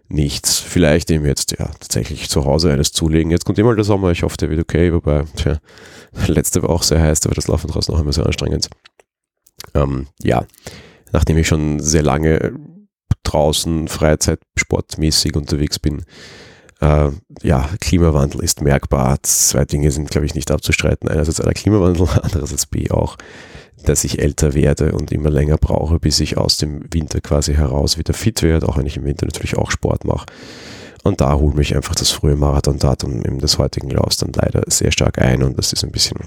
nichts. 0.07 0.59
Vielleicht 0.59 1.11
eben 1.11 1.25
jetzt 1.25 1.51
ja 1.59 1.65
tatsächlich 1.79 2.29
zu 2.29 2.45
Hause 2.45 2.71
eines 2.71 2.93
zulegen. 2.93 3.31
Jetzt 3.31 3.43
kommt 3.43 3.59
immer 3.59 3.75
der 3.75 3.83
Sommer, 3.83 4.11
ich 4.11 4.23
hoffe, 4.23 4.37
der 4.37 4.49
wird 4.49 4.61
okay, 4.61 4.93
wobei, 4.93 5.25
tja, 5.35 5.57
letzte 6.27 6.61
war 6.61 6.69
auch 6.69 6.83
sehr 6.83 7.01
heiß, 7.01 7.25
aber 7.25 7.35
das 7.35 7.47
Laufen 7.47 7.69
draußen 7.69 7.93
noch 7.93 8.01
immer 8.01 8.13
sehr 8.13 8.25
anstrengend. 8.25 8.69
Ähm, 9.73 10.07
ja, 10.21 10.45
nachdem 11.11 11.37
ich 11.37 11.47
schon 11.47 11.79
sehr 11.79 12.03
lange 12.03 12.53
draußen 13.23 13.87
Freizeitsportmäßig 13.87 15.35
unterwegs 15.35 15.79
bin, 15.79 16.03
äh, 16.81 17.09
ja, 17.41 17.69
Klimawandel 17.79 18.43
ist 18.43 18.61
merkbar. 18.61 19.17
Zwei 19.23 19.65
Dinge 19.65 19.91
sind, 19.91 20.09
glaube 20.09 20.25
ich, 20.25 20.35
nicht 20.35 20.51
abzustreiten. 20.51 21.09
Einerseits 21.09 21.37
der 21.37 21.53
Klimawandel, 21.53 22.07
andererseits 22.21 22.65
B 22.65 22.89
auch 22.91 23.17
dass 23.83 24.03
ich 24.03 24.19
älter 24.19 24.53
werde 24.53 24.93
und 24.93 25.11
immer 25.11 25.29
länger 25.29 25.57
brauche, 25.57 25.99
bis 25.99 26.19
ich 26.19 26.37
aus 26.37 26.57
dem 26.57 26.85
Winter 26.91 27.21
quasi 27.21 27.55
heraus 27.55 27.97
wieder 27.97 28.13
fit 28.13 28.41
werde, 28.41 28.67
auch 28.67 28.77
wenn 28.77 28.85
ich 28.85 28.97
im 28.97 29.05
Winter 29.05 29.25
natürlich 29.25 29.57
auch 29.57 29.71
Sport 29.71 30.05
mache. 30.05 30.25
Und 31.03 31.19
da 31.19 31.33
holt 31.33 31.55
mich 31.55 31.75
einfach 31.75 31.95
das 31.95 32.11
frühe 32.11 32.37
Marathondatum 32.37 33.39
des 33.39 33.57
heutigen 33.57 33.89
Laufs 33.89 34.17
dann 34.17 34.31
leider 34.33 34.63
sehr 34.67 34.91
stark 34.91 35.21
ein 35.21 35.43
und 35.43 35.57
das 35.57 35.73
ist 35.73 35.83
ein 35.83 35.91
bisschen 35.91 36.17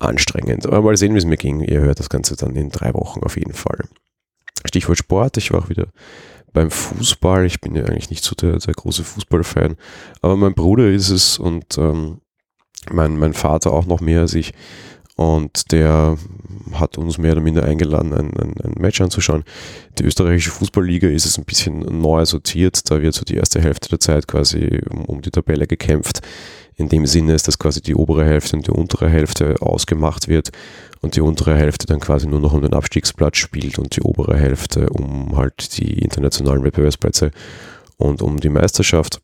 anstrengend. 0.00 0.66
Aber 0.66 0.82
mal 0.82 0.96
sehen, 0.96 1.14
wie 1.14 1.18
es 1.18 1.24
mir 1.24 1.36
ging. 1.36 1.60
Ihr 1.60 1.80
hört 1.80 2.00
das 2.00 2.08
Ganze 2.08 2.36
dann 2.36 2.56
in 2.56 2.70
drei 2.70 2.92
Wochen 2.94 3.20
auf 3.22 3.36
jeden 3.36 3.54
Fall. 3.54 3.84
Stichwort 4.64 4.98
Sport. 4.98 5.36
Ich 5.36 5.52
war 5.52 5.60
auch 5.60 5.68
wieder 5.68 5.88
beim 6.52 6.70
Fußball. 6.70 7.46
Ich 7.46 7.60
bin 7.60 7.74
ja 7.74 7.84
eigentlich 7.84 8.10
nicht 8.10 8.24
so 8.24 8.34
der, 8.34 8.58
der 8.58 8.74
große 8.74 9.04
Fußballfan, 9.04 9.76
aber 10.20 10.36
mein 10.36 10.54
Bruder 10.54 10.88
ist 10.90 11.10
es 11.10 11.38
und 11.38 11.78
ähm, 11.78 12.20
mein, 12.90 13.16
mein 13.16 13.34
Vater 13.34 13.72
auch 13.72 13.86
noch 13.86 14.00
mehr 14.00 14.20
als 14.20 14.34
ich. 14.34 14.52
Und 15.16 15.70
der 15.72 16.16
hat 16.72 16.96
uns 16.96 17.18
mehr 17.18 17.32
oder 17.32 17.42
minder 17.42 17.64
eingeladen, 17.64 18.14
ein, 18.14 18.32
ein, 18.38 18.54
ein, 18.62 18.74
Match 18.80 19.02
anzuschauen. 19.02 19.44
Die 19.98 20.04
österreichische 20.04 20.50
Fußballliga 20.50 21.08
ist 21.08 21.26
es 21.26 21.36
ein 21.36 21.44
bisschen 21.44 21.80
neu 22.00 22.24
sortiert. 22.24 22.90
Da 22.90 23.02
wird 23.02 23.12
so 23.12 23.24
die 23.24 23.36
erste 23.36 23.60
Hälfte 23.60 23.90
der 23.90 24.00
Zeit 24.00 24.26
quasi 24.26 24.80
um, 24.88 25.04
um 25.04 25.20
die 25.20 25.30
Tabelle 25.30 25.66
gekämpft. 25.66 26.22
In 26.80 26.88
dem 26.88 27.04
Sinne 27.04 27.34
ist, 27.34 27.46
dass 27.46 27.58
quasi 27.58 27.82
die 27.82 27.94
obere 27.94 28.24
Hälfte 28.24 28.56
und 28.56 28.66
die 28.66 28.70
untere 28.70 29.10
Hälfte 29.10 29.56
ausgemacht 29.60 30.28
wird 30.28 30.48
und 31.02 31.14
die 31.14 31.20
untere 31.20 31.54
Hälfte 31.54 31.86
dann 31.86 32.00
quasi 32.00 32.26
nur 32.26 32.40
noch 32.40 32.54
um 32.54 32.62
den 32.62 32.72
Abstiegsplatz 32.72 33.36
spielt 33.36 33.78
und 33.78 33.96
die 33.96 34.00
obere 34.00 34.38
Hälfte 34.38 34.88
um 34.88 35.36
halt 35.36 35.76
die 35.76 35.98
internationalen 35.98 36.64
Wettbewerbsplätze 36.64 37.32
und 37.98 38.22
um 38.22 38.40
die 38.40 38.48
Meisterschaft. 38.48 39.20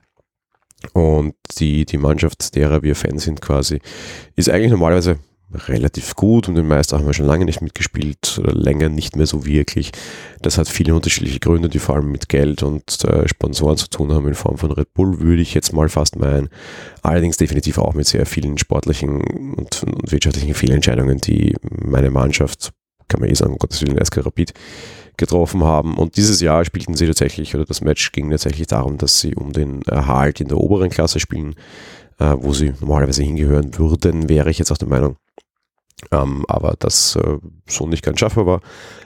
Und 0.93 1.35
die, 1.59 1.87
die 1.87 1.97
Mannschaft, 1.97 2.55
derer 2.55 2.83
wir 2.83 2.95
Fans 2.95 3.25
sind 3.25 3.41
quasi, 3.41 3.81
ist 4.35 4.51
eigentlich 4.51 4.73
normalerweise 4.73 5.19
relativ 5.55 6.17
gut 6.17 6.49
und 6.49 6.57
den 6.57 6.67
Meister 6.67 6.99
haben 6.99 7.07
wir 7.07 7.15
schon 7.15 7.27
lange 7.27 7.45
nicht 7.45 7.61
mitgespielt 7.61 8.39
oder 8.39 8.53
länger 8.53 8.89
nicht 8.89 9.17
mehr 9.17 9.27
so 9.27 9.47
wirklich. 9.47 9.93
Das 10.43 10.59
hat 10.59 10.69
viele 10.69 10.95
unterschiedliche 10.95 11.39
Gründe, 11.39 11.69
die 11.69 11.79
vor 11.79 11.95
allem 11.95 12.11
mit 12.11 12.29
Geld 12.29 12.63
und 12.63 13.05
äh, 13.05 13.29
Sponsoren 13.29 13.77
zu 13.77 13.89
tun 13.89 14.13
haben 14.13 14.27
in 14.27 14.35
Form 14.35 14.59
von 14.59 14.73
Red 14.73 14.93
Bull, 14.95 15.21
würde 15.21 15.43
ich 15.43 15.55
jetzt 15.55 15.73
mal 15.73 15.89
fast 15.89 16.17
meinen. 16.17 16.49
Allerdings 17.03 17.37
definitiv 17.37 17.79
auch 17.79 17.95
mit 17.95 18.07
sehr 18.07 18.27
vielen 18.27 18.59
sportlichen 18.59 19.21
und, 19.21 19.85
und 19.85 20.13
wirtschaftlichen 20.13 20.55
Fehlentscheidungen, 20.55 21.19
die 21.19 21.55
meine 21.63 22.11
Mannschaft, 22.11 22.73
kann 23.09 23.21
man 23.21 23.31
eh 23.31 23.35
sagen, 23.35 23.53
um 23.53 23.59
Gottes 23.59 23.83
Willen, 23.83 24.05
SK 24.05 24.27
Rapid, 24.27 24.53
getroffen 25.17 25.63
haben. 25.63 25.97
Und 25.97 26.17
dieses 26.17 26.41
Jahr 26.41 26.65
spielten 26.65 26.95
sie 26.95 27.07
tatsächlich, 27.07 27.55
oder 27.55 27.65
das 27.65 27.81
Match 27.81 28.11
ging 28.13 28.31
tatsächlich 28.31 28.67
darum, 28.67 28.99
dass 28.99 29.21
sie 29.21 29.35
um 29.35 29.53
den 29.53 29.83
Erhalt 29.83 30.41
in 30.41 30.49
der 30.49 30.59
oberen 30.59 30.91
Klasse 30.91 31.21
spielen, 31.21 31.55
äh, 32.19 32.35
wo 32.37 32.53
sie 32.53 32.73
normalerweise 32.81 33.23
hingehören 33.23 33.79
würden, 33.79 34.29
wäre 34.29 34.51
ich 34.51 34.59
jetzt 34.59 34.73
auch 34.73 34.79
der 34.79 34.89
Meinung. 34.89 35.17
Ähm, 36.13 36.45
aber 36.49 36.75
das 36.79 37.17
äh, 37.17 37.39
so 37.67 37.87
nicht 37.87 38.05
ganz 38.05 38.21
schaffbar 38.21 38.47
war. 38.47 38.61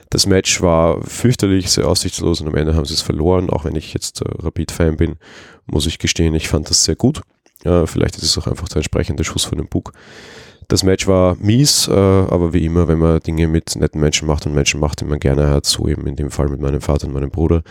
Das 0.09 0.25
Match 0.25 0.61
war 0.61 1.01
fürchterlich, 1.03 1.71
sehr 1.71 1.87
aussichtslos 1.87 2.41
und 2.41 2.47
am 2.47 2.55
Ende 2.55 2.75
haben 2.75 2.85
sie 2.85 2.93
es 2.93 3.01
verloren. 3.01 3.49
Auch 3.49 3.65
wenn 3.65 3.75
ich 3.75 3.93
jetzt 3.93 4.21
äh, 4.21 4.25
Rapid-Fan 4.27 4.97
bin, 4.97 5.15
muss 5.65 5.85
ich 5.85 5.99
gestehen, 5.99 6.35
ich 6.35 6.49
fand 6.49 6.69
das 6.69 6.83
sehr 6.83 6.95
gut. 6.95 7.21
Äh, 7.63 7.87
vielleicht 7.87 8.17
ist 8.17 8.23
es 8.23 8.37
auch 8.37 8.47
einfach 8.47 8.67
der 8.67 8.77
entsprechende 8.77 9.23
Schuss 9.23 9.45
von 9.45 9.57
dem 9.57 9.67
Bug. 9.67 9.93
Das 10.67 10.83
Match 10.83 11.07
war 11.07 11.35
mies, 11.39 11.87
äh, 11.87 11.91
aber 11.91 12.53
wie 12.53 12.65
immer, 12.65 12.87
wenn 12.87 12.99
man 12.99 13.19
Dinge 13.19 13.47
mit 13.47 13.75
netten 13.75 14.01
Menschen 14.01 14.27
macht 14.27 14.45
und 14.45 14.53
Menschen 14.53 14.79
macht, 14.79 15.01
die 15.01 15.05
man 15.05 15.19
gerne 15.19 15.49
hat, 15.49 15.65
so 15.65 15.87
eben 15.87 16.05
in 16.07 16.15
dem 16.15 16.31
Fall 16.31 16.49
mit 16.49 16.59
meinem 16.59 16.81
Vater 16.81 17.07
und 17.07 17.13
meinem 17.13 17.31
Bruder, 17.31 17.63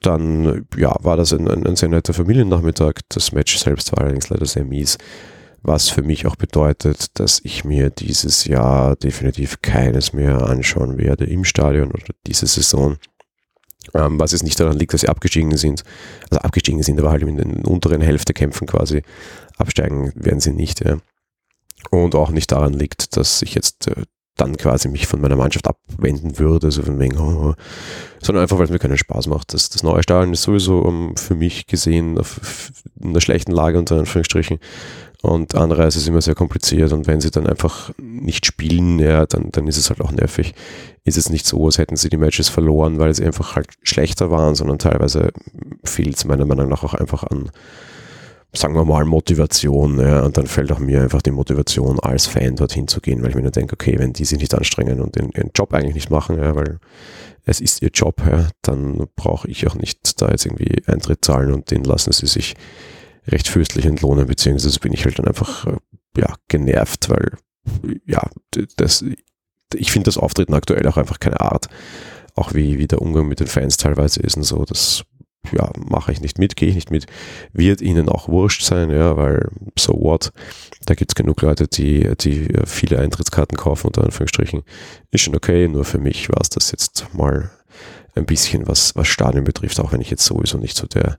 dann 0.00 0.66
ja, 0.76 0.94
war 1.00 1.16
das 1.16 1.32
ein, 1.32 1.48
ein, 1.48 1.66
ein 1.66 1.76
sehr 1.76 1.88
netter 1.88 2.12
Familiennachmittag. 2.12 3.00
Das 3.08 3.32
Match 3.32 3.56
selbst 3.58 3.92
war 3.92 4.02
allerdings 4.02 4.28
leider 4.28 4.46
sehr 4.46 4.64
mies 4.64 4.98
was 5.62 5.88
für 5.88 6.02
mich 6.02 6.26
auch 6.26 6.36
bedeutet, 6.36 7.18
dass 7.18 7.40
ich 7.42 7.64
mir 7.64 7.90
dieses 7.90 8.44
Jahr 8.44 8.96
definitiv 8.96 9.60
keines 9.62 10.12
mehr 10.12 10.42
anschauen 10.46 10.98
werde 10.98 11.24
im 11.24 11.44
Stadion 11.44 11.90
oder 11.90 12.04
diese 12.26 12.46
Saison. 12.46 12.96
Ähm, 13.94 14.20
was 14.20 14.32
jetzt 14.32 14.42
nicht 14.42 14.60
daran 14.60 14.78
liegt, 14.78 14.92
dass 14.92 15.00
sie 15.00 15.08
abgestiegen 15.08 15.56
sind, 15.56 15.82
also 16.30 16.40
abgestiegen 16.40 16.82
sind, 16.82 17.00
aber 17.00 17.10
halt 17.10 17.22
in 17.22 17.36
den 17.38 17.64
unteren 17.64 18.02
Hälfte 18.02 18.34
kämpfen 18.34 18.66
quasi. 18.66 19.02
Absteigen 19.56 20.12
werden 20.14 20.40
sie 20.40 20.52
nicht. 20.52 20.84
Ja. 20.84 20.98
Und 21.90 22.14
auch 22.14 22.30
nicht 22.30 22.52
daran 22.52 22.74
liegt, 22.74 23.16
dass 23.16 23.40
ich 23.40 23.54
jetzt 23.54 23.88
äh, 23.88 24.02
dann 24.38 24.56
quasi 24.56 24.88
mich 24.88 25.06
von 25.06 25.20
meiner 25.20 25.36
Mannschaft 25.36 25.66
abwenden 25.66 26.38
würde, 26.38 26.70
so 26.70 26.82
von 26.82 26.98
wegen, 26.98 27.18
oh, 27.18 27.50
oh, 27.50 27.54
sondern 28.20 28.42
einfach, 28.42 28.58
weil 28.58 28.64
es 28.64 28.70
mir 28.70 28.78
keinen 28.78 28.96
Spaß 28.96 29.26
macht. 29.26 29.52
Das, 29.52 29.68
das 29.68 29.82
neue 29.82 30.02
Stadion 30.02 30.32
ist 30.32 30.42
sowieso 30.42 30.78
um, 30.80 31.16
für 31.16 31.34
mich 31.34 31.66
gesehen 31.66 32.18
auf, 32.18 32.70
in 33.00 33.10
einer 33.10 33.20
schlechten 33.20 33.52
Lage 33.52 33.78
unter 33.78 33.98
Anführungsstrichen. 33.98 34.58
Und 35.20 35.56
Anreise 35.56 35.98
ist 35.98 36.06
immer 36.06 36.20
sehr 36.20 36.36
kompliziert 36.36 36.92
und 36.92 37.08
wenn 37.08 37.20
sie 37.20 37.32
dann 37.32 37.48
einfach 37.48 37.90
nicht 37.98 38.46
spielen, 38.46 39.00
ja, 39.00 39.26
dann, 39.26 39.50
dann 39.50 39.66
ist 39.66 39.76
es 39.76 39.90
halt 39.90 40.00
auch 40.00 40.12
nervig. 40.12 40.54
Ist 41.04 41.18
es 41.18 41.28
nicht 41.28 41.44
so, 41.44 41.66
als 41.66 41.78
hätten 41.78 41.96
sie 41.96 42.08
die 42.08 42.16
Matches 42.16 42.48
verloren, 42.48 42.98
weil 43.00 43.12
sie 43.14 43.24
einfach 43.24 43.56
halt 43.56 43.66
schlechter 43.82 44.30
waren, 44.30 44.54
sondern 44.54 44.78
teilweise 44.78 45.32
fehlt 45.82 46.16
es 46.16 46.24
meiner 46.24 46.46
Meinung 46.46 46.68
nach 46.68 46.84
auch 46.84 46.94
einfach 46.94 47.24
an, 47.24 47.50
sagen 48.52 48.76
wir 48.76 48.84
mal, 48.84 49.04
Motivation. 49.04 49.98
Ja, 49.98 50.22
und 50.22 50.36
dann 50.36 50.46
fällt 50.46 50.70
auch 50.70 50.78
mir 50.78 51.02
einfach 51.02 51.22
die 51.22 51.32
Motivation, 51.32 51.98
als 51.98 52.28
Fan 52.28 52.54
dorthin 52.54 52.86
zu 52.86 53.00
gehen, 53.00 53.20
weil 53.22 53.30
ich 53.30 53.36
mir 53.36 53.42
dann 53.42 53.52
denke, 53.52 53.74
okay, 53.74 53.98
wenn 53.98 54.12
die 54.12 54.24
sich 54.24 54.38
nicht 54.38 54.54
anstrengen 54.54 55.00
und 55.00 55.16
ihren, 55.16 55.30
ihren 55.30 55.50
Job 55.52 55.74
eigentlich 55.74 55.96
nicht 55.96 56.10
machen, 56.10 56.38
ja, 56.38 56.54
weil 56.54 56.78
es 57.44 57.60
ist 57.60 57.82
ihr 57.82 57.90
Job, 57.92 58.22
ja, 58.24 58.46
dann 58.62 59.08
brauche 59.16 59.48
ich 59.48 59.66
auch 59.66 59.74
nicht 59.74 60.22
da 60.22 60.28
jetzt 60.28 60.46
irgendwie 60.46 60.82
Eintritt 60.86 61.24
zahlen 61.24 61.52
und 61.52 61.72
den 61.72 61.82
lassen 61.82 62.12
sie 62.12 62.26
sich 62.26 62.54
recht 63.28 63.48
fürstlich 63.48 63.84
entlohnen, 63.84 64.26
beziehungsweise 64.26 64.80
bin 64.80 64.92
ich 64.92 65.04
halt 65.04 65.18
dann 65.18 65.26
einfach 65.26 65.66
äh, 65.66 65.76
ja, 66.16 66.34
genervt, 66.48 67.10
weil 67.10 67.32
ja, 68.06 68.22
das, 68.76 69.04
ich 69.74 69.92
finde 69.92 70.06
das 70.06 70.18
Auftreten 70.18 70.54
aktuell 70.54 70.86
auch 70.86 70.96
einfach 70.96 71.20
keine 71.20 71.40
Art. 71.40 71.68
Auch 72.34 72.54
wie, 72.54 72.78
wie 72.78 72.86
der 72.86 73.02
Umgang 73.02 73.28
mit 73.28 73.40
den 73.40 73.46
Fans 73.46 73.76
teilweise 73.76 74.20
ist 74.20 74.36
und 74.36 74.44
so, 74.44 74.64
das 74.64 75.04
ja, 75.52 75.70
mache 75.76 76.12
ich 76.12 76.20
nicht 76.20 76.38
mit, 76.38 76.56
gehe 76.56 76.68
ich 76.68 76.74
nicht 76.74 76.90
mit, 76.90 77.06
wird 77.52 77.80
ihnen 77.80 78.08
auch 78.08 78.28
wurscht 78.28 78.62
sein, 78.62 78.90
ja, 78.90 79.16
weil 79.16 79.48
so 79.78 79.94
what, 79.94 80.32
da 80.84 80.94
gibt 80.94 81.12
es 81.12 81.14
genug 81.14 81.40
Leute, 81.42 81.68
die, 81.68 82.10
die 82.20 82.48
viele 82.66 82.98
Eintrittskarten 82.98 83.56
kaufen, 83.56 83.88
unter 83.88 84.04
Anführungsstrichen, 84.04 84.62
ist 85.10 85.22
schon 85.22 85.36
okay, 85.36 85.68
nur 85.68 85.84
für 85.84 85.98
mich 85.98 86.28
war 86.28 86.40
es 86.40 86.50
das 86.50 86.70
jetzt 86.70 87.06
mal 87.12 87.50
ein 88.18 88.26
bisschen, 88.26 88.68
was, 88.68 88.94
was 88.96 89.08
Stadion 89.08 89.44
betrifft, 89.44 89.80
auch 89.80 89.92
wenn 89.92 90.00
ich 90.00 90.10
jetzt 90.10 90.24
sowieso 90.24 90.58
nicht 90.58 90.76
so 90.76 90.86
der 90.86 91.18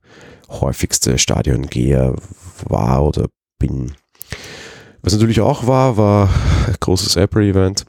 häufigste 0.50 1.18
Stadiongeher 1.18 2.16
war 2.66 3.04
oder 3.04 3.28
bin. 3.58 3.94
Was 5.02 5.14
natürlich 5.14 5.42
auch 5.42 5.68
war, 5.68 5.98
war 5.98 6.30
ein 6.68 6.76
großes 6.80 7.16
Apple-Event. 7.16 7.86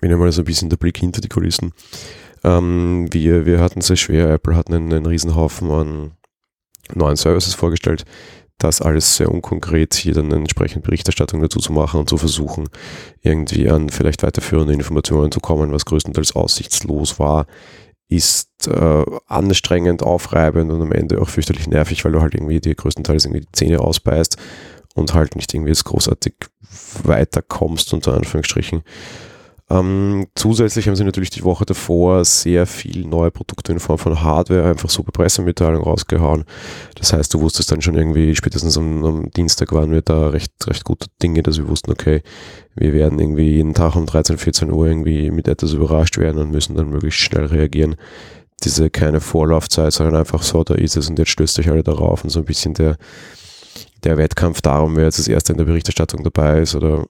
Bin 0.00 0.10
ja 0.10 0.16
mal 0.16 0.30
so 0.32 0.42
ein 0.42 0.46
bisschen 0.46 0.70
der 0.70 0.76
Blick 0.76 0.98
hinter 0.98 1.20
die 1.20 1.28
Kulissen. 1.28 1.72
Ähm, 2.44 3.08
wir, 3.12 3.46
wir 3.46 3.60
hatten 3.60 3.80
sehr 3.80 3.96
schwer. 3.96 4.30
Apple 4.30 4.56
hat 4.56 4.68
einen, 4.68 4.92
einen 4.92 5.06
Riesenhaufen 5.06 5.70
an 5.70 6.12
neuen 6.94 7.16
Services 7.16 7.54
vorgestellt. 7.54 8.04
Das 8.58 8.80
alles 8.80 9.16
sehr 9.16 9.30
unkonkret, 9.30 9.94
hier 9.94 10.14
dann 10.14 10.26
eine 10.26 10.36
entsprechende 10.36 10.86
Berichterstattung 10.86 11.42
dazu 11.42 11.58
zu 11.58 11.72
machen 11.72 12.00
und 12.00 12.08
zu 12.08 12.16
versuchen, 12.16 12.68
irgendwie 13.20 13.68
an 13.68 13.90
vielleicht 13.90 14.22
weiterführende 14.22 14.72
Informationen 14.72 15.30
zu 15.30 15.40
kommen, 15.40 15.72
was 15.72 15.84
größtenteils 15.84 16.34
aussichtslos 16.34 17.18
war, 17.18 17.46
ist 18.08 18.68
äh, 18.68 19.04
anstrengend, 19.26 20.02
aufreibend 20.02 20.70
und 20.70 20.80
am 20.80 20.92
Ende 20.92 21.20
auch 21.20 21.28
fürchterlich 21.28 21.66
nervig, 21.66 22.04
weil 22.04 22.12
du 22.12 22.20
halt 22.20 22.34
irgendwie 22.34 22.60
dir 22.60 22.74
größtenteils 22.74 23.24
irgendwie 23.24 23.40
die 23.40 23.52
Zähne 23.52 23.80
ausbeißt 23.80 24.36
und 24.94 25.14
halt 25.14 25.36
nicht 25.36 25.52
irgendwie 25.52 25.70
jetzt 25.70 25.84
großartig 25.84 26.34
weiterkommst, 27.02 27.92
unter 27.92 28.14
Anführungsstrichen. 28.14 28.82
Ähm, 29.68 30.28
zusätzlich 30.36 30.86
haben 30.86 30.94
sie 30.94 31.02
natürlich 31.02 31.30
die 31.30 31.42
Woche 31.42 31.66
davor 31.66 32.24
sehr 32.24 32.66
viel 32.66 33.04
neue 33.04 33.32
Produkte 33.32 33.72
in 33.72 33.80
Form 33.80 33.98
von 33.98 34.22
Hardware 34.22 34.70
einfach 34.70 34.88
bei 35.02 35.10
Pressemitteilung 35.10 35.82
rausgehauen. 35.82 36.44
Das 36.94 37.12
heißt, 37.12 37.34
du 37.34 37.40
wusstest 37.40 37.72
dann 37.72 37.82
schon 37.82 37.96
irgendwie, 37.96 38.36
spätestens 38.36 38.78
am, 38.78 39.04
am, 39.04 39.30
Dienstag 39.30 39.72
waren 39.72 39.90
wir 39.90 40.02
da 40.02 40.28
recht, 40.28 40.52
recht 40.68 40.84
gute 40.84 41.08
Dinge, 41.20 41.42
dass 41.42 41.58
wir 41.58 41.68
wussten, 41.68 41.90
okay, 41.90 42.22
wir 42.76 42.92
werden 42.92 43.18
irgendwie 43.18 43.56
jeden 43.56 43.74
Tag 43.74 43.96
um 43.96 44.06
13, 44.06 44.38
14 44.38 44.70
Uhr 44.70 44.86
irgendwie 44.86 45.32
mit 45.32 45.48
etwas 45.48 45.72
überrascht 45.72 46.16
werden 46.16 46.40
und 46.40 46.52
müssen 46.52 46.76
dann 46.76 46.90
möglichst 46.90 47.20
schnell 47.20 47.46
reagieren. 47.46 47.96
Diese 48.62 48.88
keine 48.88 49.20
Vorlaufzeit, 49.20 49.92
sondern 49.92 50.14
einfach 50.14 50.44
so, 50.44 50.62
da 50.62 50.74
ist 50.74 50.96
es 50.96 51.10
und 51.10 51.18
jetzt 51.18 51.30
stößt 51.30 51.58
euch 51.58 51.68
alle 51.68 51.82
darauf 51.82 52.22
und 52.22 52.30
so 52.30 52.38
ein 52.38 52.44
bisschen 52.44 52.74
der, 52.74 52.96
der 54.04 54.16
Wettkampf 54.16 54.60
darum, 54.60 54.94
wer 54.94 55.04
jetzt 55.04 55.18
das 55.18 55.28
erste 55.28 55.52
in 55.52 55.58
der 55.58 55.64
Berichterstattung 55.64 56.22
dabei 56.22 56.60
ist 56.60 56.76
oder 56.76 57.06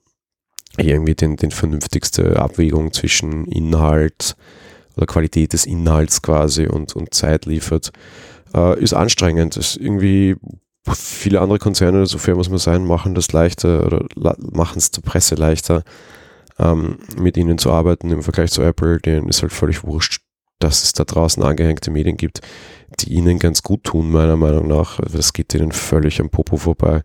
irgendwie 0.77 1.15
den, 1.15 1.35
den 1.35 1.51
vernünftigste 1.51 2.39
Abwägung 2.39 2.93
zwischen 2.93 3.45
Inhalt 3.45 4.35
oder 4.95 5.05
Qualität 5.05 5.53
des 5.53 5.65
Inhalts 5.65 6.21
quasi 6.21 6.67
und, 6.67 6.95
und 6.95 7.13
Zeit 7.13 7.45
liefert, 7.45 7.91
äh, 8.53 8.79
ist 8.81 8.93
anstrengend. 8.93 9.57
Ist 9.57 9.77
irgendwie 9.77 10.35
viele 10.95 11.41
andere 11.41 11.59
Konzerne, 11.59 12.05
so 12.05 12.17
fair 12.17 12.35
muss 12.35 12.49
man 12.49 12.59
sein, 12.59 12.85
machen 12.85 13.15
das 13.15 13.31
leichter 13.31 13.85
oder 13.85 14.05
machen 14.37 14.77
es 14.77 14.91
zur 14.91 15.03
Presse 15.03 15.35
leichter, 15.35 15.83
ähm, 16.59 16.97
mit 17.17 17.37
ihnen 17.37 17.57
zu 17.57 17.71
arbeiten 17.71 18.11
im 18.11 18.23
Vergleich 18.23 18.51
zu 18.51 18.61
Apple. 18.61 18.99
Denen 18.99 19.27
ist 19.29 19.41
halt 19.41 19.53
völlig 19.53 19.83
wurscht, 19.83 20.21
dass 20.59 20.83
es 20.83 20.93
da 20.93 21.03
draußen 21.03 21.43
angehängte 21.43 21.91
Medien 21.91 22.17
gibt, 22.17 22.41
die 22.99 23.13
ihnen 23.13 23.37
ganz 23.37 23.63
gut 23.63 23.83
tun, 23.83 24.09
meiner 24.09 24.37
Meinung 24.37 24.67
nach. 24.67 24.99
Das 24.99 25.33
geht 25.33 25.53
ihnen 25.53 25.71
völlig 25.71 26.19
am 26.21 26.29
Popo 26.29 26.57
vorbei 26.57 27.03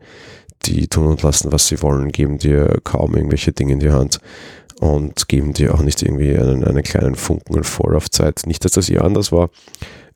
die 0.66 0.88
tun 0.88 1.06
und 1.06 1.22
lassen, 1.22 1.52
was 1.52 1.66
sie 1.66 1.82
wollen, 1.82 2.12
geben 2.12 2.38
dir 2.38 2.78
kaum 2.84 3.14
irgendwelche 3.14 3.52
Dinge 3.52 3.74
in 3.74 3.80
die 3.80 3.90
Hand 3.90 4.20
und 4.80 5.28
geben 5.28 5.52
dir 5.52 5.74
auch 5.74 5.82
nicht 5.82 6.02
irgendwie 6.02 6.36
einen, 6.36 6.64
einen 6.64 6.82
kleinen 6.82 7.14
Funken 7.14 7.56
an 7.56 7.64
Vorlaufzeit. 7.64 8.42
Nicht, 8.46 8.64
dass 8.64 8.72
das 8.72 8.86
hier 8.86 9.04
anders 9.04 9.30
war. 9.32 9.50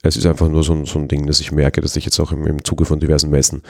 Es 0.02 0.16
ist 0.16 0.26
einfach 0.26 0.48
nur 0.48 0.62
so, 0.62 0.84
so 0.84 0.98
ein 0.98 1.08
Ding, 1.08 1.26
dass 1.26 1.40
ich 1.40 1.52
merke, 1.52 1.80
dass 1.80 1.96
ich 1.96 2.04
jetzt 2.04 2.20
auch 2.20 2.32
im, 2.32 2.46
im 2.46 2.64
Zuge 2.64 2.84
von 2.84 3.00
diversen 3.00 3.30
Messen 3.30 3.62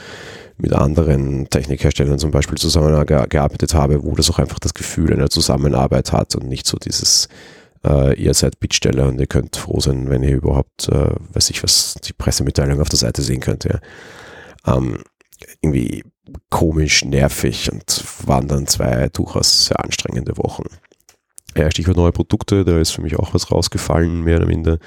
mit 0.57 0.73
anderen 0.73 1.49
Technikherstellern 1.49 2.19
zum 2.19 2.31
Beispiel 2.31 2.57
zusammengearbeitet 2.57 3.73
habe, 3.73 4.03
wo 4.03 4.15
das 4.15 4.29
auch 4.29 4.39
einfach 4.39 4.59
das 4.59 4.73
Gefühl 4.73 5.13
einer 5.13 5.29
Zusammenarbeit 5.29 6.11
hat 6.11 6.35
und 6.35 6.47
nicht 6.47 6.67
so 6.67 6.77
dieses, 6.77 7.27
äh, 7.85 8.19
ihr 8.21 8.33
seid 8.33 8.59
Bittsteller 8.59 9.07
und 9.07 9.19
ihr 9.19 9.27
könnt 9.27 9.55
froh 9.55 9.79
sein, 9.79 10.09
wenn 10.09 10.23
ihr 10.23 10.35
überhaupt, 10.35 10.89
äh, 10.89 11.11
weiß 11.33 11.49
ich 11.49 11.63
was, 11.63 11.95
die 12.03 12.13
Pressemitteilung 12.13 12.81
auf 12.81 12.89
der 12.89 12.99
Seite 12.99 13.21
sehen 13.21 13.39
könnt. 13.39 13.63
Ja. 13.63 13.79
Ähm, 14.65 14.99
irgendwie 15.61 16.03
komisch, 16.49 17.05
nervig 17.05 17.71
und 17.71 18.03
waren 18.25 18.47
dann 18.47 18.67
zwei 18.67 19.09
durchaus 19.09 19.67
sehr 19.67 19.83
anstrengende 19.83 20.37
Wochen. 20.37 20.63
Ja, 21.55 21.71
Stichwort 21.71 21.97
neue 21.97 22.11
Produkte, 22.11 22.63
da 22.63 22.77
ist 22.77 22.91
für 22.91 23.01
mich 23.01 23.17
auch 23.17 23.33
was 23.33 23.51
rausgefallen, 23.51 24.21
mehr 24.21 24.37
oder 24.37 24.45
minder. 24.45 24.77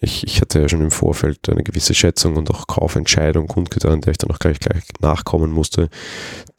Ich, 0.00 0.24
ich 0.24 0.40
hatte 0.40 0.60
ja 0.60 0.68
schon 0.68 0.82
im 0.82 0.90
Vorfeld 0.90 1.48
eine 1.48 1.62
gewisse 1.62 1.94
Schätzung 1.94 2.36
und 2.36 2.50
auch 2.50 2.66
Kaufentscheidung 2.66 3.46
kundgetan, 3.46 4.02
der 4.02 4.12
ich 4.12 4.18
dann 4.18 4.30
auch 4.30 4.38
gleich, 4.38 4.58
gleich 4.60 4.84
nachkommen 5.00 5.50
musste. 5.50 5.88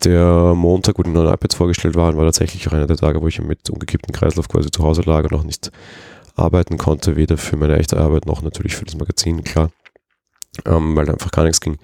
Der 0.03 0.53
Montag, 0.55 0.97
wo 0.97 1.03
die 1.03 1.09
neuen 1.09 1.33
iPads 1.33 1.55
vorgestellt 1.55 1.95
waren, 1.95 2.17
war 2.17 2.25
tatsächlich 2.25 2.67
auch 2.67 2.73
einer 2.73 2.87
der 2.87 2.97
Tage, 2.97 3.21
wo 3.21 3.27
ich 3.27 3.39
mit 3.41 3.69
umgekipptem 3.69 4.13
Kreislauf 4.13 4.47
quasi 4.47 4.69
zu 4.71 4.83
Hause 4.83 5.01
lag 5.05 5.23
und 5.23 5.31
noch 5.31 5.43
nicht 5.43 5.71
arbeiten 6.35 6.77
konnte, 6.77 7.15
weder 7.15 7.37
für 7.37 7.57
meine 7.57 7.77
echte 7.77 7.97
Arbeit 7.97 8.25
noch 8.25 8.41
natürlich 8.41 8.75
für 8.75 8.85
das 8.85 8.95
Magazin, 8.95 9.43
klar, 9.43 9.71
ähm, 10.65 10.95
weil 10.95 11.05
da 11.05 11.13
einfach 11.13 11.31
gar 11.31 11.43
nichts 11.43 11.61
ging. 11.61 11.77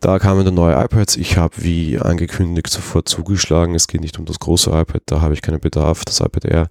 Da 0.00 0.18
kamen 0.18 0.46
dann 0.46 0.54
neue 0.54 0.82
iPads. 0.82 1.18
Ich 1.18 1.36
habe 1.36 1.54
wie 1.58 1.98
angekündigt 1.98 2.70
sofort 2.70 3.06
zugeschlagen. 3.06 3.74
Es 3.74 3.86
geht 3.86 4.00
nicht 4.00 4.18
um 4.18 4.24
das 4.24 4.38
große 4.38 4.70
iPad, 4.70 5.02
da 5.04 5.20
habe 5.20 5.34
ich 5.34 5.42
keinen 5.42 5.60
Bedarf. 5.60 6.06
Das 6.06 6.20
iPad 6.20 6.46
Air. 6.46 6.68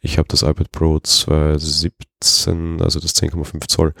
Ich 0.00 0.16
habe 0.16 0.28
das 0.28 0.40
iPad 0.40 0.72
Pro 0.72 0.98
2017, 0.98 2.80
also 2.80 2.98
das 2.98 3.14
10,5 3.14 3.68
Zoll, 3.68 3.92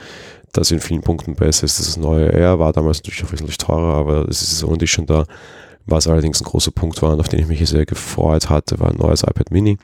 das 0.54 0.70
in 0.70 0.80
vielen 0.80 1.02
Punkten 1.02 1.34
besser 1.34 1.64
ist. 1.64 1.78
Das 1.78 1.98
neue 1.98 2.30
Air 2.30 2.58
war 2.58 2.72
damals 2.72 3.00
natürlich 3.00 3.22
auch 3.22 3.32
wesentlich 3.32 3.58
teurer, 3.58 3.96
aber 3.96 4.26
es 4.26 4.40
ist 4.40 4.62
ist 4.62 4.90
schon 4.90 5.04
da. 5.04 5.26
Was 5.84 6.08
allerdings 6.08 6.40
ein 6.40 6.44
großer 6.44 6.70
Punkt 6.70 7.02
war 7.02 7.12
und 7.12 7.20
auf 7.20 7.28
den 7.28 7.40
ich 7.40 7.46
mich 7.48 7.68
sehr 7.68 7.84
gefreut 7.84 8.48
hatte, 8.48 8.80
war 8.80 8.90
ein 8.90 8.96
neues 8.96 9.24
iPad 9.24 9.50
Mini. 9.50 9.76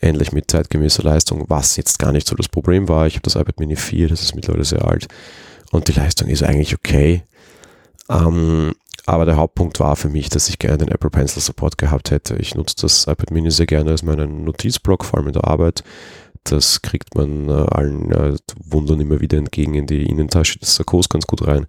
Endlich 0.00 0.32
mit 0.32 0.50
zeitgemäßer 0.50 1.02
Leistung, 1.02 1.46
was 1.48 1.76
jetzt 1.76 1.98
gar 1.98 2.12
nicht 2.12 2.26
so 2.26 2.36
das 2.36 2.48
Problem 2.48 2.88
war. 2.88 3.06
Ich 3.06 3.14
habe 3.14 3.22
das 3.22 3.36
iPad 3.36 3.58
Mini 3.58 3.76
4, 3.76 4.08
das 4.08 4.20
ist 4.20 4.34
mittlerweile 4.34 4.64
sehr 4.66 4.84
alt 4.84 5.08
und 5.70 5.88
die 5.88 5.92
Leistung 5.92 6.28
ist 6.28 6.42
eigentlich 6.42 6.74
okay. 6.74 7.22
Ähm, 8.08 8.74
aber 9.06 9.24
der 9.24 9.36
Hauptpunkt 9.36 9.80
war 9.80 9.96
für 9.96 10.10
mich, 10.10 10.28
dass 10.28 10.48
ich 10.48 10.58
gerne 10.58 10.78
den 10.78 10.88
Apple 10.88 11.10
Pencil 11.10 11.40
Support 11.40 11.78
gehabt 11.78 12.10
hätte. 12.10 12.36
Ich 12.36 12.54
nutze 12.54 12.76
das 12.82 13.06
iPad 13.06 13.30
Mini 13.30 13.50
sehr 13.50 13.66
gerne 13.66 13.90
als 13.90 14.02
meinen 14.02 14.44
Notizblock, 14.44 15.04
vor 15.04 15.18
allem 15.18 15.28
in 15.28 15.32
der 15.32 15.46
Arbeit. 15.46 15.82
Das 16.44 16.82
kriegt 16.82 17.14
man 17.14 17.48
äh, 17.48 17.52
allen 17.52 18.12
äh, 18.12 18.36
Wundern 18.64 19.00
immer 19.00 19.20
wieder 19.20 19.38
entgegen 19.38 19.74
in 19.74 19.86
die 19.86 20.04
Innentasche 20.04 20.58
des 20.58 20.74
Sakkos 20.74 21.08
ganz 21.08 21.26
gut 21.26 21.46
rein. 21.46 21.66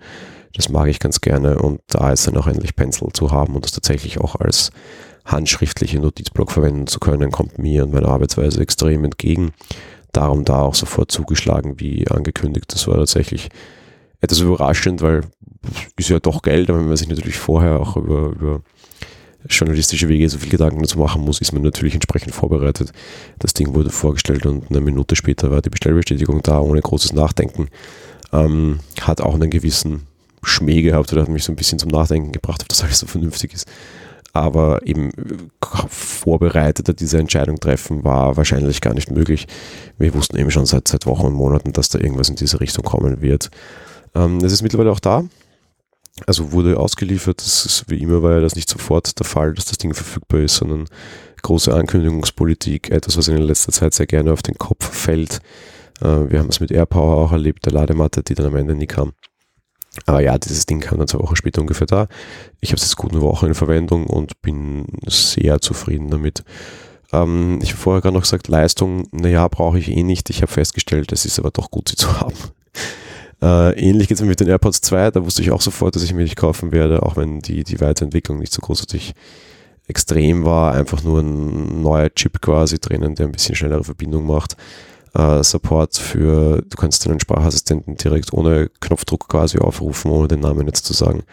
Das 0.53 0.69
mag 0.69 0.87
ich 0.87 0.99
ganz 0.99 1.21
gerne 1.21 1.59
und 1.59 1.81
da 1.87 2.11
ist 2.11 2.27
dann 2.27 2.37
auch 2.37 2.47
endlich 2.47 2.75
Pencil 2.75 3.09
zu 3.13 3.31
haben 3.31 3.55
und 3.55 3.63
das 3.63 3.71
tatsächlich 3.71 4.19
auch 4.19 4.35
als 4.35 4.71
handschriftliche 5.25 5.99
Notizblock 5.99 6.51
verwenden 6.51 6.87
zu 6.87 6.99
können, 6.99 7.31
kommt 7.31 7.59
mir 7.59 7.83
und 7.83 7.93
meiner 7.93 8.09
Arbeitsweise 8.09 8.61
extrem 8.61 9.03
entgegen. 9.05 9.51
Darum 10.11 10.43
da 10.43 10.61
auch 10.61 10.75
sofort 10.75 11.11
zugeschlagen, 11.11 11.79
wie 11.79 12.07
angekündigt. 12.09 12.73
Das 12.73 12.87
war 12.87 12.95
tatsächlich 12.95 13.49
etwas 14.21 14.39
überraschend, 14.39 15.01
weil 15.01 15.21
ist 15.97 16.09
ja 16.09 16.19
doch 16.19 16.41
Geld, 16.41 16.69
aber 16.69 16.79
wenn 16.79 16.87
man 16.87 16.97
sich 16.97 17.09
natürlich 17.09 17.37
vorher 17.37 17.79
auch 17.79 17.97
über, 17.97 18.29
über 18.29 18.61
journalistische 19.47 20.09
Wege 20.09 20.29
so 20.29 20.37
viel 20.37 20.49
Gedanken 20.49 20.81
dazu 20.81 20.99
machen 20.99 21.21
muss, 21.21 21.41
ist 21.41 21.53
man 21.53 21.63
natürlich 21.63 21.93
entsprechend 21.93 22.33
vorbereitet. 22.33 22.91
Das 23.39 23.53
Ding 23.53 23.73
wurde 23.73 23.89
vorgestellt 23.89 24.45
und 24.45 24.69
eine 24.69 24.81
Minute 24.81 25.15
später 25.15 25.51
war 25.51 25.61
die 25.61 25.69
Bestellbestätigung 25.69 26.43
da, 26.43 26.59
ohne 26.59 26.81
großes 26.81 27.13
Nachdenken. 27.13 27.67
Ähm, 28.31 28.79
hat 29.01 29.21
auch 29.21 29.35
einen 29.35 29.49
gewissen 29.49 30.03
Schmäh 30.43 30.81
gehabt 30.81 31.11
oder 31.11 31.23
hat 31.23 31.29
mich 31.29 31.43
so 31.43 31.51
ein 31.51 31.55
bisschen 31.55 31.79
zum 31.79 31.89
Nachdenken 31.89 32.31
gebracht, 32.31 32.61
ob 32.61 32.69
das 32.69 32.83
alles 32.83 32.99
so 32.99 33.07
vernünftig 33.07 33.53
ist. 33.53 33.65
aber 34.33 34.85
eben 34.85 35.11
vorbereiteter 35.89 36.93
diese 36.93 37.17
Entscheidung 37.17 37.59
treffen 37.59 38.03
war 38.03 38.37
wahrscheinlich 38.37 38.81
gar 38.81 38.93
nicht 38.93 39.11
möglich. 39.11 39.47
Wir 39.97 40.13
wussten 40.13 40.37
eben 40.37 40.51
schon 40.51 40.65
seit, 40.65 40.87
seit 40.87 41.05
Wochen 41.05 41.25
und 41.25 41.33
Monaten, 41.33 41.73
dass 41.73 41.89
da 41.89 41.99
irgendwas 41.99 42.29
in 42.29 42.35
diese 42.35 42.59
Richtung 42.59 42.83
kommen 42.83 43.21
wird. 43.21 43.49
Ähm, 44.15 44.37
es 44.37 44.51
ist 44.51 44.61
mittlerweile 44.61 44.91
auch 44.91 44.99
da. 44.99 45.23
Also 46.25 46.51
wurde 46.51 46.79
ausgeliefert. 46.79 47.39
Das 47.39 47.65
ist, 47.65 47.85
wie 47.89 48.01
immer 48.01 48.21
war 48.21 48.33
ja 48.33 48.41
das 48.41 48.55
nicht 48.55 48.69
sofort 48.69 49.17
der 49.19 49.25
Fall, 49.25 49.53
dass 49.53 49.65
das 49.65 49.77
Ding 49.77 49.93
verfügbar 49.93 50.41
ist, 50.41 50.55
sondern 50.55 50.85
große 51.41 51.73
Ankündigungspolitik, 51.73 52.89
etwas, 52.89 53.17
was 53.17 53.27
in 53.27 53.37
letzter 53.37 53.71
Zeit 53.71 53.93
sehr 53.93 54.07
gerne 54.07 54.33
auf 54.33 54.41
den 54.41 54.57
Kopf 54.57 54.85
fällt. 54.85 55.41
Äh, 56.01 56.29
wir 56.29 56.39
haben 56.39 56.49
es 56.49 56.59
mit 56.59 56.71
AirPower 56.71 57.17
auch 57.17 57.31
erlebt, 57.31 57.65
der 57.65 57.73
Ladematte, 57.73 58.23
die 58.23 58.35
dann 58.35 58.47
am 58.47 58.55
Ende 58.55 58.75
nie 58.75 58.87
kam. 58.87 59.13
Aber 60.05 60.21
ja, 60.21 60.37
dieses 60.37 60.65
Ding 60.65 60.81
kam 60.81 60.99
dann 60.99 61.07
zwei 61.07 61.19
Wochen 61.19 61.35
später 61.35 61.61
ungefähr 61.61 61.87
da. 61.87 62.07
Ich 62.61 62.69
habe 62.69 62.77
es 62.77 62.83
jetzt 62.83 62.95
gut 62.95 63.11
eine 63.11 63.21
Woche 63.21 63.47
in 63.47 63.55
Verwendung 63.55 64.07
und 64.07 64.41
bin 64.41 64.85
sehr 65.07 65.59
zufrieden 65.61 66.09
damit. 66.09 66.43
Ähm, 67.11 67.59
ich 67.61 67.71
habe 67.71 67.81
vorher 67.81 68.01
gerade 68.01 68.15
noch 68.15 68.23
gesagt, 68.23 68.47
Leistung, 68.47 69.07
naja, 69.11 69.47
brauche 69.47 69.79
ich 69.79 69.89
eh 69.89 70.03
nicht. 70.03 70.29
Ich 70.29 70.41
habe 70.41 70.51
festgestellt, 70.51 71.11
es 71.11 71.25
ist 71.25 71.39
aber 71.39 71.51
doch 71.51 71.71
gut, 71.71 71.89
sie 71.89 71.95
zu 71.95 72.19
haben. 72.19 72.35
Äh, 73.41 73.79
ähnlich 73.79 74.07
geht 74.07 74.15
es 74.15 74.21
mir 74.21 74.27
mit 74.27 74.39
den 74.39 74.49
AirPods 74.49 74.81
2, 74.81 75.11
da 75.11 75.25
wusste 75.25 75.41
ich 75.41 75.51
auch 75.51 75.61
sofort, 75.61 75.95
dass 75.95 76.03
ich 76.03 76.13
mir 76.13 76.23
nicht 76.23 76.35
kaufen 76.35 76.71
werde, 76.71 77.03
auch 77.03 77.15
wenn 77.15 77.39
die, 77.39 77.63
die 77.63 77.79
Weiterentwicklung 77.79 78.39
nicht 78.39 78.51
so 78.51 78.61
großartig 78.61 79.13
extrem 79.87 80.45
war. 80.45 80.73
Einfach 80.73 81.03
nur 81.03 81.21
ein 81.21 81.81
neuer 81.81 82.09
Chip 82.13 82.41
quasi 82.41 82.79
drinnen, 82.79 83.15
der 83.15 83.27
ein 83.27 83.31
bisschen 83.31 83.55
schnellere 83.55 83.83
Verbindung 83.83 84.25
macht 84.25 84.55
äh, 85.13 85.43
Support 85.43 85.97
für, 85.97 86.61
du 86.61 86.77
kannst 86.77 87.05
deinen 87.05 87.19
Sprachassistenten 87.19 87.95
direkt 87.95 88.33
ohne 88.33 88.69
Knopfdruck 88.79 89.27
quasi 89.27 89.57
aufrufen, 89.59 90.11
ohne 90.11 90.27
den 90.27 90.39
Namen 90.41 90.67
jetzt 90.67 90.85
zu 90.85 90.93
sagen. 90.93 91.23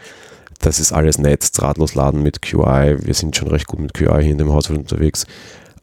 Das 0.60 0.80
ist 0.80 0.92
alles 0.92 1.18
nett, 1.18 1.46
drahtlos 1.56 1.94
laden 1.94 2.22
mit 2.22 2.40
QI. 2.40 2.96
Wir 3.00 3.14
sind 3.14 3.36
schon 3.36 3.48
recht 3.48 3.66
gut 3.66 3.80
mit 3.80 3.92
QI 3.92 4.22
hier 4.22 4.32
in 4.32 4.38
dem 4.38 4.52
Haushalt 4.52 4.78
unterwegs. 4.78 5.26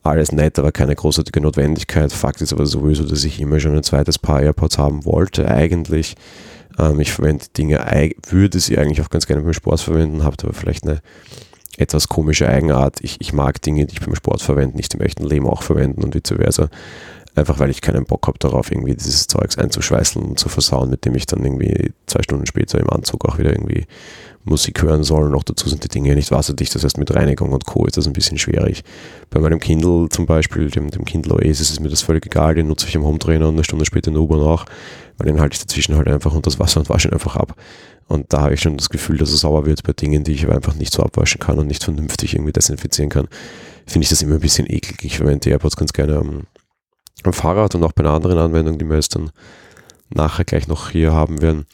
Alles 0.04 0.34
nett, 0.34 0.60
aber 0.60 0.74
keine 0.74 0.96
großartige 0.96 1.40
Notwendigkeit. 1.40 2.12
Fakt 2.12 2.42
ist 2.42 2.52
aber 2.52 2.66
sowieso, 2.66 3.06
dass 3.06 3.24
ich 3.24 3.40
immer 3.40 3.62
schon 3.62 3.76
ein 3.76 3.84
zweites 3.84 4.20
Paar 4.20 4.42
AirPods 4.42 4.78
haben 4.78 5.06
wollte, 5.06 5.50
eigentlich. 5.50 6.16
Ähm, 6.78 7.00
ich 7.00 7.14
verwende 7.14 7.46
Dinge, 7.58 7.80
würde 8.30 8.60
sie 8.60 8.78
eigentlich 8.78 9.02
auch 9.02 9.10
ganz 9.10 9.28
gerne 9.28 9.44
beim 9.44 9.54
Sport 9.54 9.80
verwenden, 9.80 10.24
habe 10.24 10.36
aber 10.44 10.54
vielleicht 10.54 10.84
eine 10.84 11.02
etwas 11.78 12.10
komische 12.10 12.50
Eigenart. 12.50 13.00
Ich, 13.02 13.22
ich 13.22 13.32
mag 13.32 13.62
Dinge, 13.62 13.86
die 13.86 13.94
ich 13.94 14.02
beim 14.02 14.16
Sport 14.16 14.42
verwende, 14.42 14.76
nicht 14.76 14.94
im 14.94 15.02
echten 15.02 15.26
Leben 15.26 15.48
auch 15.48 15.64
verwenden 15.64 16.04
und 16.04 16.16
vice 16.16 16.38
versa. 16.38 16.70
Einfach 17.36 17.58
weil 17.60 17.72
ich 17.72 17.82
keinen 17.82 18.06
Bock 18.06 18.28
habe 18.28 18.38
darauf, 18.38 18.72
irgendwie 18.72 18.94
dieses 18.94 19.28
Zeugs 19.28 19.58
einzuschweißen 19.58 20.22
und 20.22 20.40
zu 20.40 20.50
versauen, 20.50 20.92
mit 20.92 21.06
dem 21.06 21.16
ich 21.16 21.26
dann 21.26 21.44
irgendwie 21.44 21.92
zwei 22.06 22.22
Stunden 22.22 22.46
später 22.46 22.80
im 22.80 22.90
Anzug 22.92 23.26
auch 23.26 23.40
wieder 23.40 23.52
irgendwie 23.52 23.88
Musik 24.44 24.82
hören 24.82 25.04
soll. 25.04 25.30
Noch 25.30 25.44
dazu 25.44 25.70
sind 25.70 25.84
die 25.84 25.88
Dinge 25.88 26.16
nicht 26.16 26.32
wasserdicht, 26.32 26.74
das 26.76 26.84
heißt 26.84 26.98
mit 26.98 27.14
Reinigung 27.14 27.52
und 27.52 27.66
Co. 27.66 27.86
ist 27.86 27.98
das 27.98 28.08
ein 28.08 28.14
bisschen 28.14 28.38
schwierig. 28.38 28.84
Bei 29.30 29.40
meinem 29.40 29.60
Kindle 29.60 30.10
zum 30.10 30.26
Beispiel, 30.26 30.70
dem, 30.70 30.90
dem 30.92 31.06
Kindle 31.06 31.36
Oasis, 31.36 31.72
ist 31.72 31.80
mir 31.80 31.90
das 31.90 32.02
völlig 32.02 32.26
egal, 32.26 32.56
den 32.56 32.68
nutze 32.68 32.88
ich 32.88 32.96
im 32.96 33.04
Hometrainer 33.04 33.48
und 33.48 33.56
eine 33.56 33.64
Stunde 33.64 33.86
später 33.86 34.10
in 34.10 34.16
der 34.16 34.24
U-Bahn 34.24 34.42
auch, 34.42 34.66
weil 35.18 35.28
den 35.28 35.40
halte 35.40 35.56
ich 35.56 35.62
dazwischen 35.62 35.96
halt 35.96 36.08
einfach 36.08 36.34
unter 36.34 36.50
das 36.50 36.60
Wasser 36.60 36.80
und 36.80 36.90
wasche 36.90 37.08
ihn 37.08 37.14
einfach 37.14 37.36
ab. 37.36 37.56
Und 38.08 38.34
da 38.34 38.42
habe 38.42 38.54
ich 38.54 38.60
schon 38.60 38.78
das 38.78 38.90
Gefühl, 38.90 39.18
dass 39.18 39.32
er 39.32 39.38
sauer 39.38 39.66
wird 39.66 39.84
bei 39.84 39.94
Dingen, 39.94 40.24
die 40.24 40.34
ich 40.34 40.44
aber 40.44 40.56
einfach 40.56 40.76
nicht 40.76 40.94
so 40.94 41.04
abwaschen 41.04 41.40
kann 41.40 41.58
und 41.58 41.68
nicht 41.68 41.84
vernünftig 41.84 42.36
irgendwie 42.36 42.52
desinfizieren 42.52 43.10
kann. 43.10 43.28
Finde 43.88 44.04
ich 44.04 44.10
das 44.10 44.22
immer 44.22 44.36
ein 44.36 44.42
bisschen 44.42 44.70
eklig. 44.70 45.04
Ich 45.04 45.18
verwende 45.18 45.40
die 45.40 45.50
AirPods 45.50 45.78
ganz 45.78 45.94
gerne 45.94 46.18
am 46.18 46.44
am 47.24 47.34
Fahrrad 47.34 47.76
und 47.76 47.84
auch 47.84 47.94
bei 47.94 48.04
einer 48.04 48.14
anderen 48.14 48.38
Anwendung, 48.38 48.78
die 48.78 48.86
wir 48.86 48.96
jetzt 48.96 49.16
dann 49.16 49.32
nachher 50.10 50.46
gleich 50.46 50.68
noch 50.68 50.90
hier 50.90 51.14
haben 51.14 51.42
werden. 51.42 51.66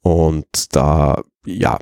Und 0.00 0.46
da, 0.74 1.22
ja, 1.48 1.78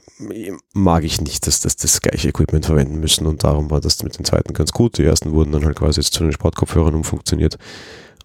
mag 0.75 1.03
ich 1.05 1.21
nicht, 1.21 1.47
dass 1.47 1.61
das 1.61 1.77
das 1.77 2.01
gleiche 2.01 2.29
Equipment 2.29 2.67
verwenden 2.67 3.01
müssen 3.01 3.27
und 3.27 3.43
darum 3.43 3.71
war 3.71 3.81
das 3.81 4.03
mit 4.03 4.17
den 4.17 4.25
zweiten 4.25 4.53
ganz 4.53 4.73
gut. 4.73 4.99
Die 4.99 5.05
ersten 5.05 5.33
wurden 5.33 5.53
dann 5.53 5.65
halt 5.65 5.77
quasi 5.77 6.01
jetzt 6.01 6.13
zu 6.13 6.23
den 6.23 6.33
Sportkopfhörern 6.33 6.95
umfunktioniert 6.95 7.59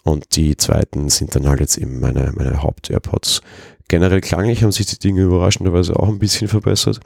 und 0.04 0.36
die 0.36 0.56
zweiten 0.56 1.08
sind 1.08 1.34
dann 1.34 1.48
halt 1.48 1.60
jetzt 1.60 1.78
eben 1.78 1.98
meine, 1.98 2.32
meine 2.36 2.62
Haupt-AirPods. 2.62 3.40
Generell 3.88 4.20
klanglich 4.20 4.62
haben 4.62 4.72
sich 4.72 4.86
die 4.86 4.98
Dinge 4.98 5.22
überraschenderweise 5.22 5.98
auch 5.98 6.08
ein 6.08 6.20
bisschen 6.20 6.48
verbessert. 6.48 7.00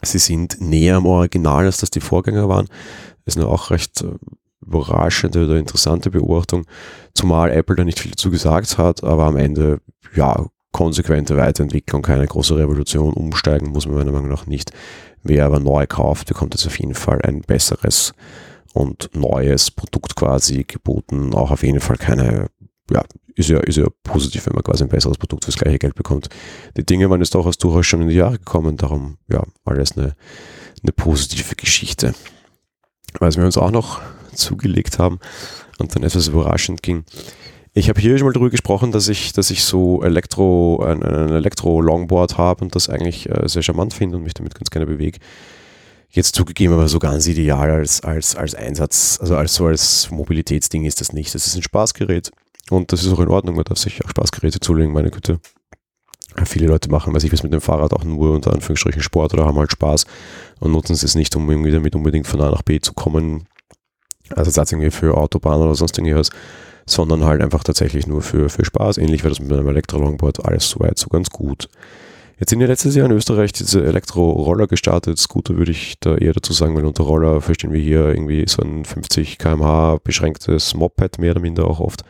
Sie 0.00 0.18
sind 0.18 0.60
näher 0.60 0.96
am 0.96 1.06
Original, 1.06 1.66
als 1.66 1.78
das 1.78 1.90
die 1.90 2.00
Vorgänger 2.00 2.48
waren. 2.48 2.66
Das 3.24 3.34
ist 3.34 3.36
nur 3.36 3.50
auch 3.50 3.70
recht 3.70 4.00
äh, 4.00 4.14
überraschende 4.66 5.44
oder 5.44 5.56
interessante 5.58 6.10
Beobachtung, 6.10 6.64
zumal 7.14 7.50
Apple 7.50 7.76
da 7.76 7.84
nicht 7.84 8.00
viel 8.00 8.12
dazu 8.12 8.30
gesagt 8.30 8.78
hat, 8.78 9.04
aber 9.04 9.24
am 9.24 9.36
Ende, 9.36 9.80
ja, 10.14 10.46
konsequente 10.72 11.36
Weiterentwicklung, 11.36 12.02
keine 12.02 12.26
große 12.26 12.56
Revolution, 12.56 13.12
umsteigen 13.14 13.70
muss 13.70 13.86
man 13.86 13.96
meiner 13.96 14.12
Meinung 14.12 14.30
nach 14.30 14.46
nicht. 14.46 14.72
Wer 15.22 15.46
aber 15.46 15.60
neu 15.60 15.86
kauft, 15.86 16.28
bekommt 16.28 16.54
jetzt 16.54 16.66
auf 16.66 16.78
jeden 16.78 16.94
Fall 16.94 17.20
ein 17.22 17.42
besseres 17.42 18.14
und 18.72 19.10
neues 19.14 19.70
Produkt 19.70 20.16
quasi 20.16 20.64
geboten, 20.64 21.34
auch 21.34 21.50
auf 21.50 21.62
jeden 21.62 21.80
Fall 21.80 21.96
keine, 21.96 22.48
ja, 22.90 23.04
ist 23.34 23.48
ja, 23.48 23.60
ist 23.60 23.76
ja 23.76 23.86
positiv, 24.02 24.46
wenn 24.46 24.54
man 24.54 24.64
quasi 24.64 24.82
ein 24.82 24.88
besseres 24.88 25.18
Produkt 25.18 25.44
fürs 25.44 25.56
gleiche 25.56 25.78
Geld 25.78 25.94
bekommt. 25.94 26.28
Die 26.76 26.84
Dinge 26.84 27.08
waren 27.10 27.20
jetzt 27.20 27.36
auch 27.36 27.46
aus 27.46 27.58
durchaus 27.58 27.86
schon 27.86 28.02
in 28.02 28.08
die 28.08 28.16
Jahre 28.16 28.38
gekommen, 28.38 28.76
darum, 28.76 29.18
ja, 29.28 29.42
alles 29.64 29.96
eine, 29.96 30.16
eine 30.82 30.92
positive 30.92 31.54
Geschichte. 31.54 32.14
Was 33.18 33.36
wir 33.36 33.44
uns 33.44 33.58
auch 33.58 33.70
noch 33.70 34.00
zugelegt 34.34 34.98
haben 34.98 35.20
und 35.78 35.94
dann 35.94 36.02
etwas 36.02 36.28
überraschend 36.28 36.82
ging. 36.82 37.04
Ich 37.74 37.88
habe 37.88 38.00
hier 38.00 38.18
schon 38.18 38.26
mal 38.26 38.32
darüber 38.32 38.50
gesprochen, 38.50 38.92
dass 38.92 39.08
ich, 39.08 39.32
dass 39.32 39.50
ich 39.50 39.64
so 39.64 40.02
Elektro, 40.02 40.82
ein, 40.84 41.02
ein 41.02 41.30
Elektro-Longboard 41.30 42.36
habe 42.36 42.64
und 42.64 42.74
das 42.74 42.90
eigentlich 42.90 43.30
äh, 43.30 43.48
sehr 43.48 43.62
charmant 43.62 43.94
finde 43.94 44.18
und 44.18 44.24
mich 44.24 44.34
damit 44.34 44.54
ganz 44.54 44.70
gerne 44.70 44.86
bewege. 44.86 45.18
Jetzt 46.10 46.34
zugegeben, 46.34 46.74
aber 46.74 46.88
so 46.88 46.98
ganz 46.98 47.26
ideal 47.26 47.70
als, 47.70 48.02
als, 48.02 48.36
als 48.36 48.54
Einsatz, 48.54 49.18
also 49.22 49.36
als 49.36 49.54
so 49.54 49.64
als 49.64 50.10
Mobilitätsding 50.10 50.84
ist 50.84 51.00
das 51.00 51.14
nicht. 51.14 51.34
Das 51.34 51.46
ist 51.46 51.56
ein 51.56 51.62
Spaßgerät 51.62 52.30
und 52.68 52.92
das 52.92 53.04
ist 53.04 53.12
auch 53.12 53.20
in 53.20 53.28
Ordnung. 53.28 53.56
Man 53.56 53.64
darf 53.64 53.78
sich 53.78 54.04
auch 54.04 54.10
Spaßgeräte 54.10 54.60
zulegen, 54.60 54.92
meine 54.92 55.10
Güte. 55.10 55.40
Viele 56.44 56.66
Leute 56.66 56.90
machen, 56.90 57.14
weiß 57.14 57.24
ich 57.24 57.32
was 57.32 57.42
mit 57.42 57.54
dem 57.54 57.62
Fahrrad 57.62 57.94
auch 57.94 58.04
nur 58.04 58.34
unter 58.34 58.52
Anführungsstrichen 58.52 59.02
Sport 59.02 59.32
oder 59.32 59.46
haben 59.46 59.56
halt 59.56 59.72
Spaß 59.72 60.04
und 60.60 60.72
nutzen 60.72 60.92
es 60.92 61.14
nicht, 61.14 61.34
um 61.36 61.50
irgendwie 61.50 61.70
damit 61.70 61.94
unbedingt 61.94 62.26
von 62.26 62.40
A 62.42 62.50
nach 62.50 62.62
B 62.62 62.80
zu 62.80 62.92
kommen, 62.92 63.46
also 64.30 64.48
Ersatz 64.48 64.72
irgendwie 64.72 64.90
für 64.90 65.16
Autobahn 65.16 65.60
oder 65.60 65.74
sonst 65.74 65.96
irgendwas, 65.96 66.30
sondern 66.86 67.24
halt 67.24 67.42
einfach 67.42 67.64
tatsächlich 67.64 68.06
nur 68.06 68.22
für, 68.22 68.48
für 68.48 68.64
Spaß. 68.64 68.98
Ähnlich 68.98 69.24
war 69.24 69.30
das 69.30 69.40
mit 69.40 69.52
einem 69.52 69.68
Elektro-Longboard, 69.68 70.44
alles 70.44 70.68
soweit 70.68 70.98
so 70.98 71.08
ganz 71.08 71.30
gut. 71.30 71.68
Jetzt 72.38 72.50
sind 72.50 72.60
ja 72.60 72.66
letztes 72.66 72.96
Jahr 72.96 73.06
in 73.06 73.12
Österreich 73.12 73.52
diese 73.52 73.84
Elektro-Roller 73.84 74.66
gestartet. 74.66 75.18
Scooter 75.18 75.56
würde 75.56 75.70
ich 75.70 75.94
da 76.00 76.16
eher 76.16 76.32
dazu 76.32 76.52
sagen, 76.52 76.74
weil 76.74 76.84
unter 76.84 77.04
Roller 77.04 77.40
verstehen 77.40 77.72
wir 77.72 77.80
hier 77.80 78.08
irgendwie 78.08 78.44
so 78.48 78.62
ein 78.62 78.84
50 78.84 79.38
km/h 79.38 79.98
beschränktes 80.02 80.74
Moped 80.74 81.18
mehr 81.18 81.30
oder 81.32 81.40
minder 81.40 81.68
auch 81.68 81.78
oft. 81.78 82.02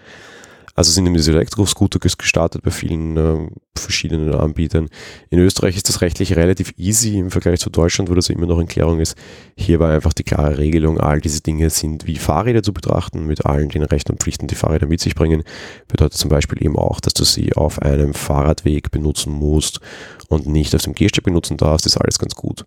Also 0.74 0.90
sind 0.90 1.06
eben 1.06 1.14
diese 1.14 1.32
Elektroscooter 1.32 1.98
gestartet 1.98 2.62
bei 2.62 2.70
vielen 2.70 3.16
äh, 3.16 3.48
verschiedenen 3.76 4.34
Anbietern. 4.34 4.88
In 5.28 5.38
Österreich 5.38 5.76
ist 5.76 5.88
das 5.88 6.00
rechtlich 6.00 6.36
relativ 6.36 6.72
easy 6.78 7.18
im 7.18 7.30
Vergleich 7.30 7.60
zu 7.60 7.68
Deutschland, 7.68 8.08
wo 8.10 8.14
das 8.14 8.30
immer 8.30 8.46
noch 8.46 8.58
in 8.58 8.66
Klärung 8.66 9.00
ist. 9.00 9.16
Hier 9.56 9.80
war 9.80 9.92
einfach 9.92 10.12
die 10.12 10.22
klare 10.22 10.58
Regelung, 10.58 10.98
all 10.98 11.20
diese 11.20 11.42
Dinge 11.42 11.68
sind 11.68 12.06
wie 12.06 12.16
Fahrräder 12.16 12.62
zu 12.62 12.72
betrachten, 12.72 13.26
mit 13.26 13.44
allen 13.44 13.68
den 13.68 13.82
Rechten 13.82 14.12
und 14.12 14.22
Pflichten, 14.22 14.46
die 14.46 14.54
Fahrräder 14.54 14.86
mit 14.86 15.00
sich 15.00 15.14
bringen. 15.14 15.42
Bedeutet 15.88 16.18
zum 16.18 16.30
Beispiel 16.30 16.64
eben 16.64 16.78
auch, 16.78 17.00
dass 17.00 17.14
du 17.14 17.24
sie 17.24 17.52
auf 17.54 17.80
einem 17.82 18.14
Fahrradweg 18.14 18.90
benutzen 18.90 19.32
musst 19.32 19.80
und 20.28 20.46
nicht 20.46 20.74
auf 20.74 20.82
dem 20.82 20.94
Gehsteig 20.94 21.24
benutzen 21.24 21.58
darfst, 21.58 21.84
ist 21.84 21.98
alles 21.98 22.18
ganz 22.18 22.34
gut. 22.34 22.64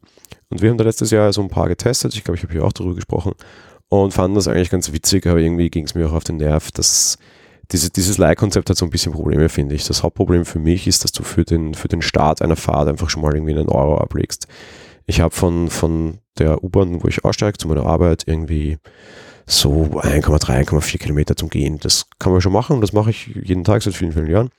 Und 0.50 0.62
wir 0.62 0.70
haben 0.70 0.78
da 0.78 0.84
letztes 0.84 1.10
Jahr 1.10 1.34
so 1.34 1.42
ein 1.42 1.50
paar 1.50 1.68
getestet, 1.68 2.14
ich 2.14 2.24
glaube, 2.24 2.38
ich 2.38 2.44
habe 2.44 2.54
hier 2.54 2.64
auch 2.64 2.74
darüber 2.74 2.94
gesprochen 2.94 3.34
und 3.90 4.14
fanden 4.14 4.36
das 4.36 4.48
eigentlich 4.48 4.70
ganz 4.70 4.92
witzig, 4.92 5.26
aber 5.28 5.40
irgendwie 5.40 5.70
ging 5.70 5.86
es 5.86 5.96
mir 5.96 6.08
auch 6.08 6.14
auf 6.14 6.24
den 6.24 6.38
Nerv, 6.38 6.72
dass 6.72 7.18
diese, 7.72 7.90
dieses 7.90 8.18
Leihkonzept 8.18 8.70
hat 8.70 8.78
so 8.78 8.86
ein 8.86 8.92
bisschen 8.92 9.14
Probleme, 9.14 9.50
finde 9.50 9.76
ich. 9.76 9.86
Das 9.86 10.04
Hauptproblem 10.04 10.46
für 10.46 10.60
mich 10.60 10.88
ist, 10.88 11.04
dass 11.04 11.12
du 11.12 11.24
für 11.24 11.44
den, 11.44 11.74
für 11.74 11.88
den 11.88 12.02
Start 12.02 12.42
einer 12.42 12.56
Fahrt 12.56 12.88
einfach 12.88 13.10
schon 13.10 13.22
mal 13.22 13.34
irgendwie 13.34 13.54
einen 13.54 13.70
Euro 13.70 13.98
ablegst. 13.98 14.48
Ich 15.06 15.22
habe 15.22 15.34
von, 15.34 15.70
von 15.70 16.20
der 16.38 16.64
U-Bahn, 16.64 17.04
wo 17.04 17.08
ich 17.08 17.24
aussteige, 17.24 17.58
zu 17.58 17.68
meiner 17.68 17.86
Arbeit 17.86 18.24
irgendwie 18.26 18.78
so 19.46 19.84
1,3, 19.84 20.68
1,4 20.68 20.98
Kilometer 20.98 21.36
zum 21.36 21.50
Gehen. 21.50 21.80
Das 21.80 22.08
kann 22.20 22.32
man 22.32 22.42
schon 22.42 22.54
machen 22.54 22.76
und 22.76 22.82
das 22.82 22.94
mache 22.94 23.12
ich 23.12 23.28
jeden 23.28 23.64
Tag 23.64 23.84
seit 23.84 23.94
vielen, 23.94 24.14
vielen 24.14 24.30
Jahren. 24.30 24.50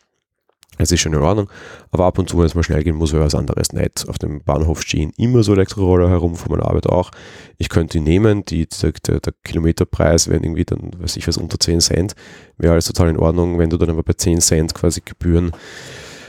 Es 0.78 0.92
ist 0.92 1.00
schon 1.00 1.14
in 1.14 1.20
Ordnung, 1.20 1.50
aber 1.90 2.04
ab 2.04 2.18
und 2.18 2.28
zu, 2.28 2.38
wenn 2.38 2.46
es 2.46 2.54
mal 2.54 2.62
schnell 2.62 2.84
gehen 2.84 2.96
muss, 2.96 3.12
wäre 3.12 3.24
was 3.24 3.34
anderes 3.34 3.72
nett. 3.72 4.04
Auf 4.08 4.18
dem 4.18 4.42
Bahnhof 4.42 4.82
stehen 4.82 5.12
immer 5.16 5.42
so 5.42 5.52
Elektroroller 5.52 6.10
herum, 6.10 6.36
von 6.36 6.52
meiner 6.52 6.68
Arbeit 6.68 6.86
auch. 6.86 7.10
Ich 7.58 7.68
könnte 7.68 7.98
die 7.98 8.04
nehmen, 8.04 8.44
die, 8.44 8.66
der, 8.66 8.92
der, 8.92 9.20
der 9.20 9.32
Kilometerpreis 9.44 10.28
wäre 10.28 10.42
irgendwie 10.42 10.64
dann, 10.64 10.90
weiß 10.98 11.16
ich 11.16 11.26
was, 11.26 11.38
unter 11.38 11.58
10 11.58 11.80
Cent. 11.80 12.14
Wäre 12.58 12.74
alles 12.74 12.86
total 12.86 13.08
in 13.08 13.18
Ordnung, 13.18 13.58
wenn 13.58 13.70
du 13.70 13.78
dann 13.78 13.90
aber 13.90 14.02
bei 14.02 14.12
10 14.12 14.40
Cent 14.40 14.74
quasi 14.74 15.00
Gebühren 15.04 15.52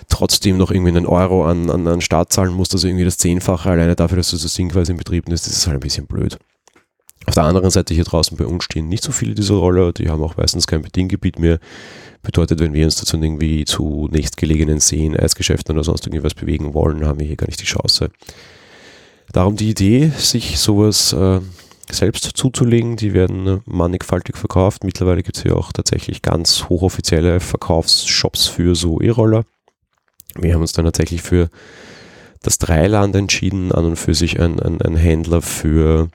trotzdem 0.10 0.57
noch 0.57 0.71
irgendwie 0.71 0.91
einen 0.91 1.05
Euro 1.05 1.45
an, 1.45 1.69
an, 1.69 1.88
an 1.88 2.01
Start 2.01 2.31
zahlen 2.31 2.53
musst, 2.53 2.73
also 2.73 2.88
irgendwie 2.88 3.05
das 3.05 3.17
Zehnfache 3.17 3.69
alleine 3.69 3.95
dafür, 3.95 4.17
dass 4.17 4.31
du 4.31 4.38
das 4.38 4.53
Ding 4.53 4.69
quasi 4.69 4.91
in 4.91 4.97
Betrieb 4.97 5.27
nimmst, 5.27 5.47
das 5.47 5.57
ist 5.57 5.67
halt 5.67 5.77
ein 5.77 5.81
bisschen 5.81 6.07
blöd. 6.07 6.38
Auf 7.25 7.33
der 7.33 7.43
anderen 7.43 7.69
Seite 7.69 7.93
hier 7.93 8.05
draußen 8.05 8.38
bei 8.38 8.45
uns 8.45 8.63
stehen 8.63 8.88
nicht 8.88 9.03
so 9.03 9.12
viele 9.12 9.36
dieser 9.36 9.55
Roller, 9.55 9.91
die 9.91 10.10
haben 10.10 10.23
auch 10.23 10.38
meistens 10.38 10.65
kein 10.65 10.81
Bediengebiet 10.81 11.39
mehr. 11.39 11.60
Bedeutet, 12.27 12.59
wenn 12.59 12.73
wir 12.73 12.83
uns 12.83 12.97
dazu 12.97 13.15
irgendwie 13.15 13.63
zu 13.63 14.09
nächstgelegenen 14.11 14.81
Seen, 14.81 15.17
Eisgeschäften 15.17 15.73
oder 15.73 15.85
sonst 15.85 16.05
irgendwas 16.05 16.33
bewegen 16.33 16.73
wollen, 16.73 17.05
haben 17.05 17.21
wir 17.21 17.25
hier 17.25 17.37
gar 17.37 17.47
nicht 17.47 17.61
die 17.61 17.65
Chance. 17.65 18.09
Darum 19.31 19.55
die 19.55 19.69
Idee, 19.69 20.11
sich 20.17 20.59
sowas 20.59 21.13
äh, 21.13 21.39
selbst 21.89 22.25
zuzulegen, 22.35 22.97
die 22.97 23.13
werden 23.13 23.61
mannigfaltig 23.63 24.35
verkauft. 24.35 24.83
Mittlerweile 24.83 25.23
gibt 25.23 25.37
es 25.37 25.43
hier 25.43 25.55
auch 25.55 25.71
tatsächlich 25.71 26.21
ganz 26.21 26.65
hochoffizielle 26.67 27.39
Verkaufsshops 27.39 28.47
für 28.47 28.75
so 28.75 28.99
E-Roller. 28.99 29.45
Wir 30.35 30.53
haben 30.53 30.61
uns 30.61 30.73
dann 30.73 30.83
tatsächlich 30.83 31.21
für 31.21 31.49
das 32.43 32.57
Dreiland 32.57 33.15
entschieden, 33.15 33.71
an 33.71 33.85
und 33.85 33.95
für 33.95 34.13
sich 34.13 34.41
ein, 34.41 34.59
ein, 34.59 34.81
ein 34.81 34.97
Händler 34.97 35.41
für 35.41 36.09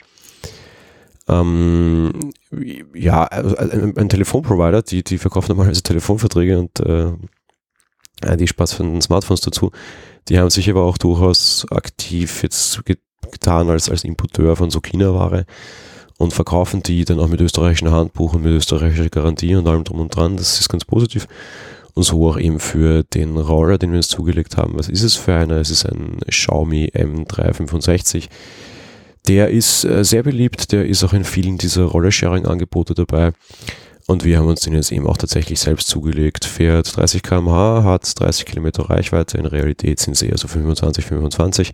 ähm, 1.27 2.33
ja, 2.93 3.23
ein, 3.25 3.97
ein, 3.97 4.09
Telefonprovider, 4.09 4.81
die, 4.81 5.03
die 5.03 5.17
verkaufen 5.17 5.49
normalerweise 5.49 5.83
Telefonverträge 5.83 6.59
und 6.59 6.79
äh, 6.79 8.37
die 8.37 8.47
Spaß 8.47 8.73
von 8.73 9.01
Smartphones 9.01 9.41
dazu. 9.41 9.71
Die 10.29 10.39
haben 10.39 10.49
sich 10.49 10.69
aber 10.69 10.83
auch 10.83 10.97
durchaus 10.97 11.65
aktiv 11.71 12.43
jetzt 12.43 12.81
getan 13.31 13.69
als, 13.69 13.89
als 13.89 14.03
Importeur 14.03 14.55
von 14.55 14.69
so 14.69 14.79
China-Ware 14.79 15.45
und 16.17 16.33
verkaufen 16.33 16.83
die 16.83 17.05
dann 17.05 17.19
auch 17.19 17.27
mit 17.27 17.41
österreichischem 17.41 17.91
Handbuch 17.91 18.33
und 18.33 18.43
mit 18.43 18.53
österreichischer 18.53 19.09
Garantie 19.09 19.55
und 19.55 19.67
allem 19.67 19.83
drum 19.83 19.99
und 19.99 20.15
dran. 20.15 20.37
Das 20.37 20.59
ist 20.59 20.69
ganz 20.69 20.85
positiv. 20.85 21.27
Und 21.95 22.03
so 22.03 22.27
auch 22.27 22.39
eben 22.39 22.59
für 22.59 23.03
den 23.03 23.37
Roller, 23.37 23.77
den 23.77 23.91
wir 23.91 23.97
uns 23.97 24.07
zugelegt 24.07 24.57
haben. 24.57 24.77
Was 24.77 24.89
ist 24.89 25.03
es 25.03 25.15
für 25.15 25.33
einer? 25.35 25.57
Es 25.57 25.69
ist 25.69 25.85
ein 25.85 26.19
Xiaomi 26.27 26.91
M365. 26.95 28.29
Der 29.27 29.49
ist 29.49 29.85
äh, 29.85 30.03
sehr 30.03 30.23
beliebt, 30.23 30.71
der 30.71 30.85
ist 30.85 31.03
auch 31.03 31.13
in 31.13 31.23
vielen 31.23 31.57
dieser 31.57 31.83
Roller-Sharing-Angebote 31.85 32.93
dabei. 32.93 33.31
Und 34.05 34.25
wir 34.25 34.37
haben 34.37 34.47
uns 34.47 34.61
den 34.61 34.73
jetzt 34.73 34.91
eben 34.91 35.07
auch 35.07 35.17
tatsächlich 35.17 35.59
selbst 35.59 35.87
zugelegt. 35.87 36.43
Fährt 36.43 36.95
30 36.97 37.23
km/h, 37.23 37.83
hat 37.83 38.19
30 38.19 38.45
Kilometer 38.45 38.89
Reichweite. 38.89 39.37
In 39.37 39.45
Realität 39.45 39.99
sind 39.99 40.17
sie 40.17 40.27
eher 40.27 40.37
so 40.37 40.49
25, 40.49 41.05
25 41.05 41.71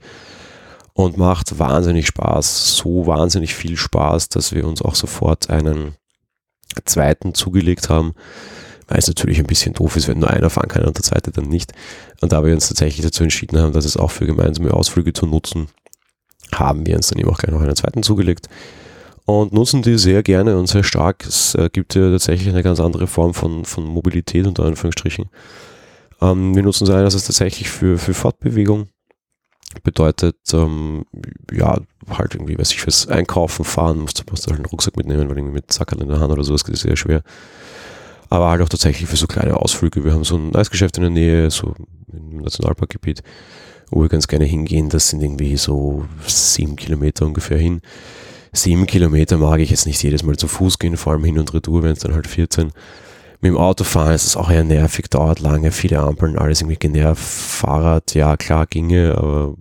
und 0.93 1.17
macht 1.17 1.57
wahnsinnig 1.57 2.05
Spaß. 2.05 2.77
So 2.77 3.07
wahnsinnig 3.07 3.55
viel 3.55 3.77
Spaß, 3.77 4.29
dass 4.29 4.53
wir 4.53 4.67
uns 4.67 4.83
auch 4.83 4.95
sofort 4.95 5.49
einen 5.49 5.95
zweiten 6.85 7.33
zugelegt 7.33 7.89
haben. 7.89 8.13
Weil 8.87 8.99
es 8.99 9.07
natürlich 9.07 9.39
ein 9.39 9.47
bisschen 9.47 9.73
doof 9.73 9.95
ist, 9.95 10.07
wenn 10.07 10.19
nur 10.19 10.29
einer 10.29 10.49
fahren 10.49 10.67
kann 10.67 10.85
und 10.85 10.97
der 10.97 11.03
zweite 11.03 11.31
dann 11.31 11.45
nicht. 11.45 11.73
Und 12.21 12.31
da 12.31 12.43
wir 12.43 12.53
uns 12.53 12.67
tatsächlich 12.67 13.03
dazu 13.03 13.23
entschieden 13.23 13.59
haben, 13.59 13.73
dass 13.73 13.85
es 13.85 13.97
auch 13.97 14.11
für 14.11 14.25
gemeinsame 14.25 14.73
Ausflüge 14.73 15.13
zu 15.13 15.25
nutzen, 15.25 15.67
haben 16.53 16.85
wir 16.85 16.95
uns 16.95 17.07
dann 17.07 17.19
eben 17.19 17.29
auch 17.29 17.37
gleich 17.37 17.53
noch 17.53 17.61
einen 17.61 17.75
zweiten 17.75 18.03
zugelegt 18.03 18.47
und 19.29 19.53
nutzen 19.53 19.81
die 19.81 19.97
sehr 19.97 20.23
gerne 20.23 20.57
und 20.57 20.67
sehr 20.67 20.83
stark. 20.83 21.25
Es 21.25 21.53
äh, 21.55 21.69
gibt 21.71 21.95
ja 21.95 22.09
tatsächlich 22.09 22.49
eine 22.49 22.63
ganz 22.63 22.79
andere 22.79 23.07
Form 23.07 23.33
von, 23.33 23.63
von 23.65 23.85
Mobilität 23.85 24.47
unter 24.47 24.63
Anführungsstrichen. 24.63 25.29
Ähm, 26.21 26.55
wir 26.55 26.63
nutzen 26.63 26.85
sie 26.85 26.95
einerseits 26.95 27.25
tatsächlich 27.25 27.69
für, 27.69 27.97
für 27.97 28.13
Fortbewegung. 28.13 28.87
Bedeutet, 29.83 30.37
ähm, 30.53 31.05
ja, 31.51 31.77
halt 32.09 32.33
irgendwie, 32.33 32.57
weiß 32.57 32.71
ich, 32.71 32.81
fürs 32.81 33.07
Einkaufen 33.07 33.65
fahren, 33.65 33.99
musst, 33.99 34.23
musst 34.31 34.47
du 34.47 34.49
halt 34.49 34.59
einen 34.59 34.65
Rucksack 34.65 34.97
mitnehmen, 34.97 35.29
weil 35.29 35.37
irgendwie 35.37 35.53
mit 35.53 35.71
Sackerl 35.71 36.01
in 36.01 36.09
der 36.09 36.19
Hand 36.19 36.31
oder 36.31 36.43
sowas 36.43 36.65
geht 36.65 36.77
sehr 36.77 36.95
schwer. 36.95 37.21
Aber 38.29 38.49
halt 38.49 38.63
auch 38.63 38.69
tatsächlich 38.69 39.07
für 39.07 39.15
so 39.15 39.27
kleine 39.27 39.57
Ausflüge. 39.57 40.03
Wir 40.03 40.13
haben 40.13 40.23
so 40.23 40.37
ein 40.37 40.55
Eisgeschäft 40.55 40.97
in 40.97 41.03
der 41.03 41.11
Nähe, 41.11 41.51
so 41.51 41.75
im 42.11 42.37
Nationalparkgebiet, 42.37 43.21
wo 43.89 44.01
wir 44.01 44.09
ganz 44.09 44.27
gerne 44.27 44.45
hingehen. 44.45 44.89
Das 44.89 45.09
sind 45.09 45.21
irgendwie 45.21 45.57
so 45.57 46.05
sieben 46.25 46.75
Kilometer 46.75 47.25
ungefähr 47.25 47.57
hin 47.57 47.81
sieben 48.51 48.87
Kilometer 48.87 49.37
mag 49.37 49.59
ich 49.59 49.69
jetzt 49.69 49.85
nicht 49.85 50.01
jedes 50.01 50.23
Mal 50.23 50.37
zu 50.37 50.47
Fuß 50.47 50.79
gehen, 50.79 50.97
vor 50.97 51.13
allem 51.13 51.23
hin 51.23 51.39
und 51.39 51.53
retour, 51.53 51.83
wenn 51.83 51.91
es 51.93 51.99
dann 51.99 52.13
halt 52.13 52.27
14. 52.27 52.71
Mit 53.41 53.51
dem 53.51 53.57
Auto 53.57 53.83
fahren 53.83 54.13
ist 54.13 54.25
es 54.25 54.35
auch 54.35 54.49
eher 54.49 54.63
nervig, 54.63 55.09
dauert 55.09 55.39
lange, 55.39 55.71
viele 55.71 55.99
Ampeln, 55.99 56.37
alles 56.37 56.61
irgendwie 56.61 56.77
genervt. 56.77 57.21
Fahrrad, 57.21 58.13
ja 58.13 58.35
klar 58.37 58.65
ginge, 58.65 59.15
aber 59.17 59.55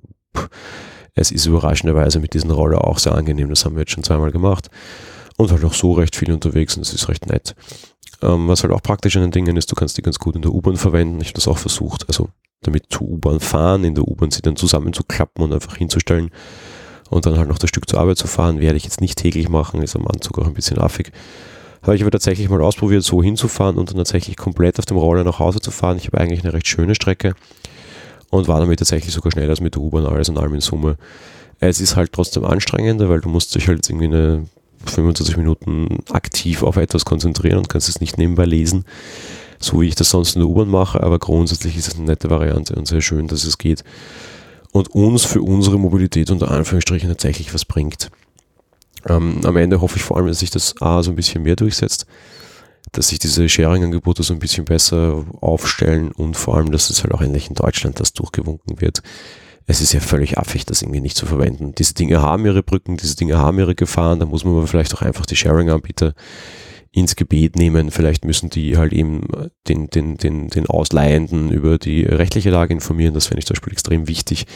es 1.15 1.31
ist 1.31 1.47
überraschenderweise 1.47 2.19
mit 2.19 2.35
diesem 2.35 2.51
Roller 2.51 2.85
auch 2.85 2.99
sehr 2.99 3.15
angenehm. 3.15 3.51
Das 3.51 3.65
haben 3.65 3.77
wir 3.77 3.81
jetzt 3.81 3.93
schon 3.93 4.05
zweimal 4.05 4.33
gemacht. 4.33 4.69
Und 5.37 5.53
halt 5.53 5.65
auch 5.65 5.75
so 5.75 5.93
recht 5.93 6.17
viel 6.17 6.33
unterwegs 6.33 6.77
und 6.77 6.85
das 6.85 6.93
ist 6.93 7.09
recht 7.09 7.27
nett. 7.27 7.55
Ähm, 8.23 8.49
was 8.49 8.63
halt 8.63 8.73
auch 8.73 8.83
praktisch 8.83 9.17
an 9.17 9.23
den 9.23 9.31
Dingen 9.31 9.57
ist, 9.57 9.71
du 9.71 9.75
kannst 9.75 9.97
die 9.97 10.03
ganz 10.03 10.19
gut 10.19 10.35
in 10.35 10.43
der 10.43 10.53
U-Bahn 10.53 10.77
verwenden. 10.77 11.21
Ich 11.21 11.29
habe 11.29 11.37
das 11.37 11.49
auch 11.49 11.59
versucht, 11.59 12.09
also 12.09 12.29
damit 12.63 12.87
zu 12.91 13.05
U-Bahn 13.05 13.41
fahren, 13.41 13.85
in 13.85 13.95
der 13.95 14.07
U-Bahn 14.07 14.31
sie 14.31 14.43
dann 14.43 14.57
zusammenzuklappen 14.57 15.45
und 15.45 15.53
einfach 15.53 15.77
hinzustellen 15.77 16.31
und 17.11 17.27
dann 17.27 17.39
halt 17.39 17.49
noch 17.49 17.59
das 17.59 17.71
Stück 17.71 17.89
zur 17.89 18.01
Arbeit 18.01 18.19
zu 18.19 18.27
fahren, 18.27 18.61
werde 18.61 18.77
ich 18.77 18.85
jetzt 18.85 19.01
nicht 19.01 19.19
täglich 19.19 19.49
machen, 19.49 19.83
ist 19.83 19.97
am 19.97 20.07
Anzug 20.07 20.39
auch 20.39 20.47
ein 20.47 20.55
bisschen 20.55 20.79
affig. 20.79 21.13
Habe 21.83 21.95
ich 21.95 22.03
aber 22.03 22.11
tatsächlich 22.11 22.49
mal 22.49 22.61
ausprobiert, 22.61 23.05
so 23.05 23.23
hinzufahren 23.23 23.77
und 23.77 23.91
dann 23.91 23.97
tatsächlich 23.97 24.37
komplett 24.37 24.79
auf 24.81 24.85
dem 24.85 24.97
Roller 24.97 25.23
nach 25.23 25.39
Hause 25.39 25.61
zu 25.61 25.71
fahren. 25.71 25.97
Ich 25.97 26.07
habe 26.09 26.19
eigentlich 26.19 26.43
eine 26.43 26.53
recht 26.53 26.67
schöne 26.67 26.97
Strecke 26.97 27.35
und 28.31 28.49
war 28.49 28.59
damit 28.59 28.81
tatsächlich 28.81 29.15
sogar 29.15 29.31
schneller 29.31 29.51
als 29.51 29.61
mit 29.61 29.77
der 29.77 29.83
U-Bahn, 29.83 30.05
alles 30.05 30.29
und 30.29 30.39
allem 30.39 30.55
in 30.55 30.61
Summe. 30.61 30.97
Es 31.61 31.81
ist 31.81 31.97
halt 31.97 32.13
trotzdem 32.13 32.45
anstrengender, 32.45 33.09
weil 33.09 33.21
du 33.21 33.29
musst 33.29 33.55
dich 33.55 33.69
halt 33.69 33.89
irgendwie 33.89 34.07
eine 34.07 34.47
25 34.91 35.37
Minuten 35.37 35.99
aktiv 36.11 36.63
auf 36.63 36.77
etwas 36.77 37.05
konzentrieren 37.05 37.59
und 37.59 37.69
kannst 37.69 37.89
es 37.89 38.01
nicht 38.01 38.19
nebenbei 38.19 38.45
lesen, 38.45 38.85
so 39.59 39.81
wie 39.81 39.89
ich 39.89 39.95
das 39.95 40.11
sonst 40.11 40.37
in 40.37 40.41
der 40.41 40.49
U-Bahn 40.49 40.69
mache, 40.69 41.03
aber 41.03 41.19
grundsätzlich 41.19 41.77
ist 41.77 41.89
es 41.89 41.97
eine 41.97 42.07
nette 42.07 42.31
Variante 42.31 42.75
und 42.75 42.87
sehr 42.87 43.01
schön, 43.01 43.27
dass 43.27 43.45
es 43.45 43.59
geht 43.59 43.85
und 44.73 44.89
uns 44.95 45.25
für 45.25 45.43
unsere 45.43 45.79
Mobilität 45.79 46.31
unter 46.31 46.51
Anführungsstrichen 46.51 47.09
tatsächlich 47.09 47.53
was 47.55 47.65
bringt. 47.65 48.11
Ähm, 49.09 49.41
am 49.45 49.57
Ende 49.57 49.81
hoffe 49.81 49.97
ich 49.97 50.03
vor 50.03 50.17
allem, 50.17 50.27
dass 50.27 50.41
sich 50.41 50.51
das 50.51 50.81
A 50.81 51.03
so 51.03 51.11
ein 51.11 51.17
bisschen 51.17 51.43
mehr 51.43 51.57
durchsetzt, 51.57 52.07
dass 52.93 53.09
sich 53.09 53.19
diese 53.19 53.49
Sharing-Angebote 53.49 54.23
so 54.23 54.33
ein 54.33 54.39
bisschen 54.39 54.65
besser 54.65 55.25
aufstellen 55.41 56.13
und 56.13 56.37
vor 56.37 56.57
allem, 56.57 56.71
dass 56.73 56.91
es 56.91 57.03
halt 57.03 57.13
auch 57.13 57.21
endlich 57.21 57.49
in 57.49 57.55
Deutschland 57.55 58.01
das 58.01 58.13
durchgewunken 58.13 58.81
wird. 58.81 59.03
Es 59.71 59.83
ist 59.83 59.93
ja 59.93 60.01
völlig 60.01 60.39
affig, 60.39 60.65
das 60.65 60.81
irgendwie 60.81 61.03
nicht 61.03 61.17
zu 61.17 61.27
verwenden. 61.27 61.75
Diese 61.75 61.93
Dinge 61.93 62.23
haben 62.23 62.47
ihre 62.47 62.63
Brücken, 62.63 62.97
diese 62.97 63.17
Dinge 63.17 63.37
haben 63.37 63.59
ihre 63.59 63.75
Gefahren, 63.75 64.19
da 64.19 64.25
muss 64.25 64.43
man 64.43 64.55
aber 64.55 64.67
vielleicht 64.67 64.95
auch 64.95 65.03
einfach 65.03 65.27
die 65.27 65.37
Sharing-Anbieter 65.37 66.15
ins 66.91 67.17
Gebet 67.17 67.57
nehmen. 67.57 67.91
Vielleicht 67.91 68.25
müssen 68.25 68.49
die 68.49 68.79
halt 68.79 68.95
eben 68.95 69.27
den, 69.69 69.89
den, 69.89 70.17
den, 70.17 70.49
den 70.49 70.67
Ausleihenden 70.67 71.51
über 71.51 71.77
die 71.77 72.03
rechtliche 72.05 72.49
Lage 72.49 72.73
informieren. 72.73 73.13
Das 73.13 73.27
finde 73.27 73.41
ich 73.41 73.47
zum 73.47 73.57
Beispiel 73.57 73.75
extrem 73.75 74.09
wichtig, 74.09 74.47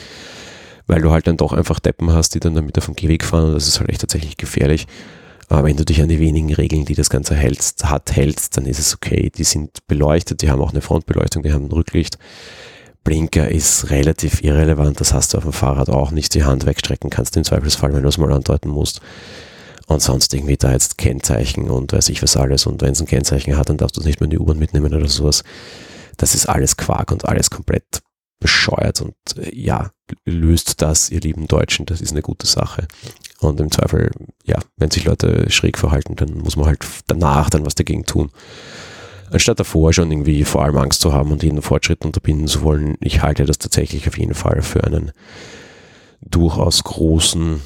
weil 0.87 1.03
du 1.03 1.11
halt 1.11 1.27
dann 1.27 1.37
doch 1.37 1.53
einfach 1.53 1.79
Deppen 1.79 2.11
hast, 2.11 2.35
die 2.35 2.41
dann 2.41 2.55
damit 2.55 2.79
auf 2.79 2.87
dem 2.87 2.97
Gehweg 2.97 3.23
fahren 3.23 3.49
und 3.49 3.53
das 3.53 3.69
ist 3.69 3.81
halt 3.81 3.91
echt 3.91 4.01
tatsächlich 4.01 4.39
gefährlich. 4.39 4.87
Aber 5.51 5.65
wenn 5.65 5.77
du 5.77 5.85
dich 5.85 6.01
an 6.01 6.09
die 6.09 6.21
wenigen 6.21 6.55
Regeln, 6.55 6.87
die 6.87 6.95
das 6.95 7.11
Ganze 7.11 7.35
hältst, 7.35 7.85
hat, 7.85 8.17
hältst, 8.17 8.57
dann 8.57 8.65
ist 8.65 8.79
es 8.79 8.95
okay. 8.95 9.31
Die 9.37 9.45
sind 9.45 9.87
beleuchtet, 9.87 10.41
die 10.41 10.49
haben 10.49 10.63
auch 10.63 10.71
eine 10.71 10.81
Frontbeleuchtung, 10.81 11.43
die 11.43 11.53
haben 11.53 11.67
ein 11.67 11.73
Rücklicht. 11.73 12.17
Blinker 13.05 13.49
ist 13.51 13.91
relativ 13.91 14.43
irrelevant, 14.43 15.01
das 15.01 15.13
hast 15.13 15.35
du 15.35 15.39
auf 15.39 15.45
dem 15.45 15.53
Fahrrad 15.53 15.91
auch 15.91 16.11
nicht 16.13 16.35
die 16.35 16.45
Hand 16.45 16.67
wegstrecken 16.67 17.11
kannst, 17.11 17.37
im 17.37 17.45
Zweifelsfall, 17.45 17.93
wenn 17.93 18.03
du 18.03 18.09
es 18.09 18.19
mal 18.19 18.33
andeuten 18.33 18.69
musst 18.69 19.01
und 19.87 20.01
sonst 20.01 20.35
irgendwie 20.35 20.57
da 20.57 20.73
jetzt 20.73 20.99
Kennzeichen 20.99 21.71
und 21.71 21.93
weiß 21.93 22.09
ich 22.09 22.23
was 22.23 22.37
alles 22.37 22.67
und 22.67 22.83
wenn 22.83 22.93
es 22.93 23.01
ein 23.01 23.07
Kennzeichen 23.07 23.57
hat, 23.57 23.69
dann 23.69 23.77
darfst 23.77 23.97
du 23.97 24.01
es 24.01 24.07
nicht 24.07 24.21
mehr 24.21 24.27
in 24.27 24.31
die 24.31 24.39
U-Bahn 24.39 24.59
mitnehmen 24.59 24.95
oder 24.95 25.09
sowas. 25.09 25.43
Das 26.17 26.35
ist 26.35 26.49
alles 26.49 26.77
Quark 26.77 27.11
und 27.11 27.27
alles 27.27 27.51
komplett 27.51 28.03
bescheuert 28.41 29.01
und 29.01 29.15
äh, 29.37 29.55
ja, 29.55 29.91
löst 30.25 30.83
das, 30.83 31.11
ihr 31.11 31.21
lieben 31.21 31.47
Deutschen, 31.47 31.87
das 31.87 32.01
ist 32.01 32.11
eine 32.11 32.23
gute 32.23 32.47
Sache. 32.47 32.87
Und 33.41 33.61
im 33.61 33.71
Zweifel, 33.71 34.11
ja, 34.45 34.59
wenn 34.77 34.91
sich 34.91 35.05
Leute 35.05 35.51
schräg 35.51 35.79
verhalten, 35.79 36.17
dann 36.17 36.39
muss 36.39 36.57
man 36.57 36.67
halt 36.67 36.85
danach 37.07 37.51
dann 37.51 37.65
was 37.65 37.75
dagegen 37.75 38.05
tun. 38.05 38.31
Anstatt 39.33 39.61
davor 39.61 39.95
schon 39.95 40.13
irgendwie 40.13 40.45
vor 40.45 40.63
allem 40.63 40.77
Angst 40.77 41.01
zu 41.01 41.15
haben 41.15 41.33
und 41.33 41.43
jeden 41.43 41.63
Fortschritt 41.63 42.05
unterbinden 42.05 42.49
zu 42.49 42.61
wollen, 42.63 42.99
ich 43.01 43.23
halte 43.23 43.47
das 43.47 43.57
tatsächlich 43.57 44.07
auf 44.07 44.19
jeden 44.19 44.35
Fall 44.35 44.61
für 44.61 44.85
einen 44.85 45.13
durchaus 46.21 46.85
großen 46.85 47.63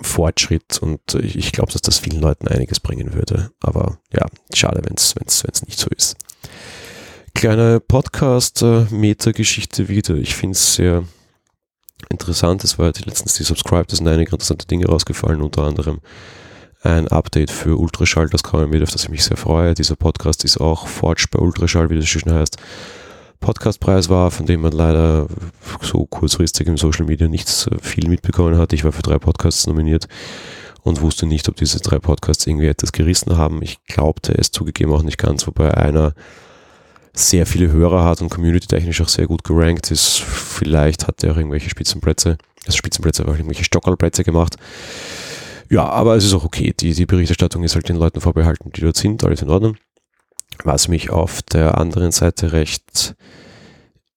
Fortschritt 0.00 0.78
und 0.78 1.14
ich 1.14 1.52
glaube, 1.52 1.70
dass 1.70 1.82
das 1.82 1.98
vielen 1.98 2.20
Leuten 2.20 2.48
einiges 2.48 2.80
bringen 2.80 3.12
würde. 3.12 3.50
Aber 3.60 3.98
ja, 4.12 4.26
schade, 4.54 4.80
wenn 4.84 4.96
es 4.96 5.14
nicht 5.66 5.78
so 5.78 5.88
ist. 5.94 6.16
Kleine 7.34 7.80
Podcast-Meta-Geschichte 7.80 9.88
wieder. 9.88 10.14
Ich 10.14 10.34
finde 10.34 10.54
es 10.54 10.76
sehr 10.76 11.04
interessant. 12.08 12.64
Es 12.64 12.78
war 12.78 12.86
letztens 12.86 13.34
die 13.34 13.44
Subscribe, 13.44 13.84
da 13.86 13.96
sind 13.96 14.08
einige 14.08 14.32
interessante 14.32 14.66
Dinge 14.66 14.86
rausgefallen, 14.86 15.42
unter 15.42 15.64
anderem 15.64 16.00
ein 16.84 17.08
Update 17.08 17.50
für 17.50 17.78
Ultraschall, 17.78 18.28
das 18.28 18.42
kam 18.42 18.68
mit, 18.68 18.82
auf 18.82 18.90
das 18.90 19.04
ich 19.04 19.08
mich 19.08 19.24
sehr 19.24 19.36
freue. 19.36 19.74
Dieser 19.74 19.96
Podcast 19.96 20.44
ist 20.44 20.58
auch 20.58 20.86
Forge 20.86 21.26
bei 21.30 21.38
Ultraschall, 21.38 21.88
wie 21.90 21.96
das 21.96 22.06
schön 22.06 22.32
heißt. 22.32 22.58
Podcastpreis 23.40 24.08
war, 24.08 24.30
von 24.30 24.46
dem 24.46 24.60
man 24.60 24.72
leider 24.72 25.26
so 25.80 26.06
kurzfristig 26.06 26.66
im 26.66 26.76
Social 26.76 27.06
Media 27.06 27.28
nichts 27.28 27.66
äh, 27.66 27.78
viel 27.80 28.08
mitbekommen 28.08 28.58
hat. 28.58 28.72
Ich 28.72 28.84
war 28.84 28.92
für 28.92 29.02
drei 29.02 29.18
Podcasts 29.18 29.66
nominiert 29.66 30.08
und 30.82 31.00
wusste 31.00 31.26
nicht, 31.26 31.48
ob 31.48 31.56
diese 31.56 31.80
drei 31.80 31.98
Podcasts 31.98 32.46
irgendwie 32.46 32.68
etwas 32.68 32.92
gerissen 32.92 33.36
haben. 33.36 33.62
Ich 33.62 33.82
glaubte 33.84 34.34
es 34.36 34.50
zugegeben 34.50 34.92
auch 34.92 35.02
nicht 35.02 35.18
ganz, 35.18 35.46
wobei 35.46 35.74
einer 35.74 36.14
sehr 37.14 37.46
viele 37.46 37.70
Hörer 37.70 38.04
hat 38.04 38.20
und 38.20 38.28
community-technisch 38.28 39.00
auch 39.00 39.08
sehr 39.08 39.26
gut 39.26 39.44
gerankt 39.44 39.90
ist. 39.90 40.20
Vielleicht 40.20 41.06
hat 41.06 41.22
er 41.22 41.32
auch 41.32 41.36
irgendwelche 41.36 41.70
Spitzenplätze, 41.70 42.36
also 42.66 42.76
Spitzenplätze, 42.76 43.22
aber 43.22 43.32
irgendwelche 43.32 43.64
Stockerlplätze 43.64 44.24
gemacht. 44.24 44.56
Ja, 45.70 45.88
aber 45.88 46.16
es 46.16 46.24
ist 46.24 46.34
auch 46.34 46.44
okay. 46.44 46.74
Die, 46.78 46.94
die 46.94 47.06
Berichterstattung 47.06 47.62
ist 47.64 47.74
halt 47.74 47.88
den 47.88 47.96
Leuten 47.96 48.20
vorbehalten, 48.20 48.70
die 48.72 48.80
dort 48.80 48.96
sind, 48.96 49.24
alles 49.24 49.42
in 49.42 49.50
Ordnung. 49.50 49.76
Was 50.62 50.88
mich 50.88 51.10
auf 51.10 51.42
der 51.42 51.78
anderen 51.78 52.12
Seite 52.12 52.52
recht 52.52 53.16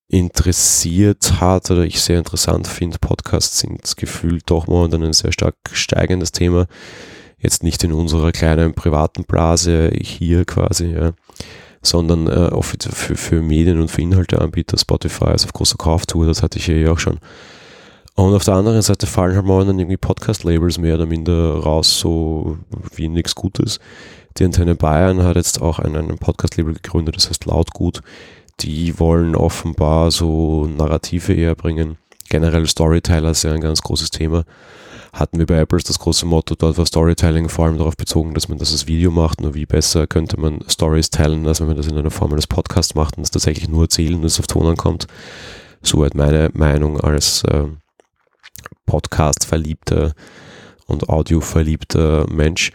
interessiert 0.10 1.42
hat 1.42 1.70
oder 1.70 1.84
ich 1.84 2.02
sehr 2.02 2.18
interessant 2.18 2.68
finde. 2.68 2.98
Podcasts 3.00 3.60
sind 3.60 3.98
gefühlt 3.98 4.44
doch 4.50 4.68
momentan 4.68 5.04
ein 5.04 5.14
sehr 5.14 5.32
stark 5.34 5.56
steigendes 5.72 6.32
Thema. 6.32 6.68
Jetzt 7.40 7.64
nicht 7.64 7.84
in 7.84 7.94
unserer 7.94 8.32
kleinen 8.32 8.74
privaten 8.74 9.26
Blase 9.26 9.92
hier 10.02 10.46
quasi, 10.46 10.88
ja, 10.88 11.12
sondern 11.82 12.28
äh, 12.28 12.62
für, 12.62 13.16
für 13.16 13.42
Medien 13.42 13.82
und 13.82 13.92
für 13.92 14.02
Inhalteanbieter. 14.02 14.78
Spotify 14.78 15.34
ist 15.34 15.46
auf 15.46 15.54
großer 15.54 15.78
Kauftour, 15.78 16.26
das 16.26 16.42
hatte 16.42 16.58
ich 16.58 16.66
hier 16.66 16.80
ja 16.80 16.92
auch 16.92 17.00
schon. 17.00 17.20
Und 18.18 18.34
auf 18.34 18.44
der 18.44 18.56
anderen 18.56 18.82
Seite 18.82 19.06
fallen 19.06 19.36
halt 19.36 19.46
momentan 19.46 19.78
irgendwie 19.78 19.98
Podcast-Labels 19.98 20.80
mehr 20.80 20.96
oder 20.96 21.06
minder 21.06 21.60
raus, 21.60 22.00
so 22.00 22.58
wie 22.96 23.10
nichts 23.10 23.36
Gutes. 23.36 23.80
Die 24.38 24.44
Antenne 24.44 24.74
Bayern 24.74 25.22
hat 25.22 25.36
jetzt 25.36 25.62
auch 25.62 25.78
einen 25.78 26.18
Podcast-Label 26.18 26.74
gegründet, 26.74 27.16
das 27.16 27.30
heißt 27.30 27.46
Lautgut. 27.46 28.02
Die 28.62 29.00
wollen 29.00 29.36
offenbar 29.36 30.10
so 30.10 30.66
Narrative 30.66 31.32
eher 31.32 31.54
bringen. 31.54 31.98
Generell 32.28 32.66
Storyteller 32.66 33.30
ist 33.30 33.44
ja 33.44 33.54
ein 33.54 33.62
ganz 33.62 33.84
großes 33.84 34.10
Thema. 34.10 34.46
Hatten 35.14 35.38
wir 35.38 35.46
bei 35.46 35.60
Apples 35.60 35.84
das 35.84 36.00
große 36.00 36.26
Motto, 36.26 36.56
dort 36.56 36.80
war 36.80 36.88
Storytelling 36.88 37.50
vor 37.50 37.66
allem 37.66 37.78
darauf 37.78 37.98
bezogen, 37.98 38.34
dass 38.34 38.50
man 38.50 38.58
das 38.58 38.72
als 38.72 38.88
Video 38.88 39.12
macht. 39.12 39.42
Nur 39.42 39.54
wie 39.54 39.68
besser 39.68 40.08
könnte 40.08 40.40
man 40.40 40.64
Stories 40.68 41.12
teilen, 41.12 41.48
als 41.48 41.60
wenn 41.60 41.68
man 41.68 41.78
das 41.78 41.86
in 41.86 41.96
einer 41.96 42.10
Form 42.10 42.32
eines 42.32 42.48
Podcasts 42.48 42.96
macht 42.96 43.16
und 43.16 43.26
es 43.26 43.32
tatsächlich 43.32 43.70
nur 43.70 43.84
erzählen 43.84 44.16
und 44.16 44.26
es 44.26 44.40
auf 44.40 44.48
Ton 44.48 44.66
ankommt. 44.66 45.06
Soweit 45.84 46.16
meine 46.16 46.50
Meinung 46.56 47.00
als 47.00 47.44
äh, 47.44 47.66
Podcast-verliebter 48.88 50.14
und 50.88 51.08
Audio-verliebter 51.10 52.26
Mensch. 52.32 52.72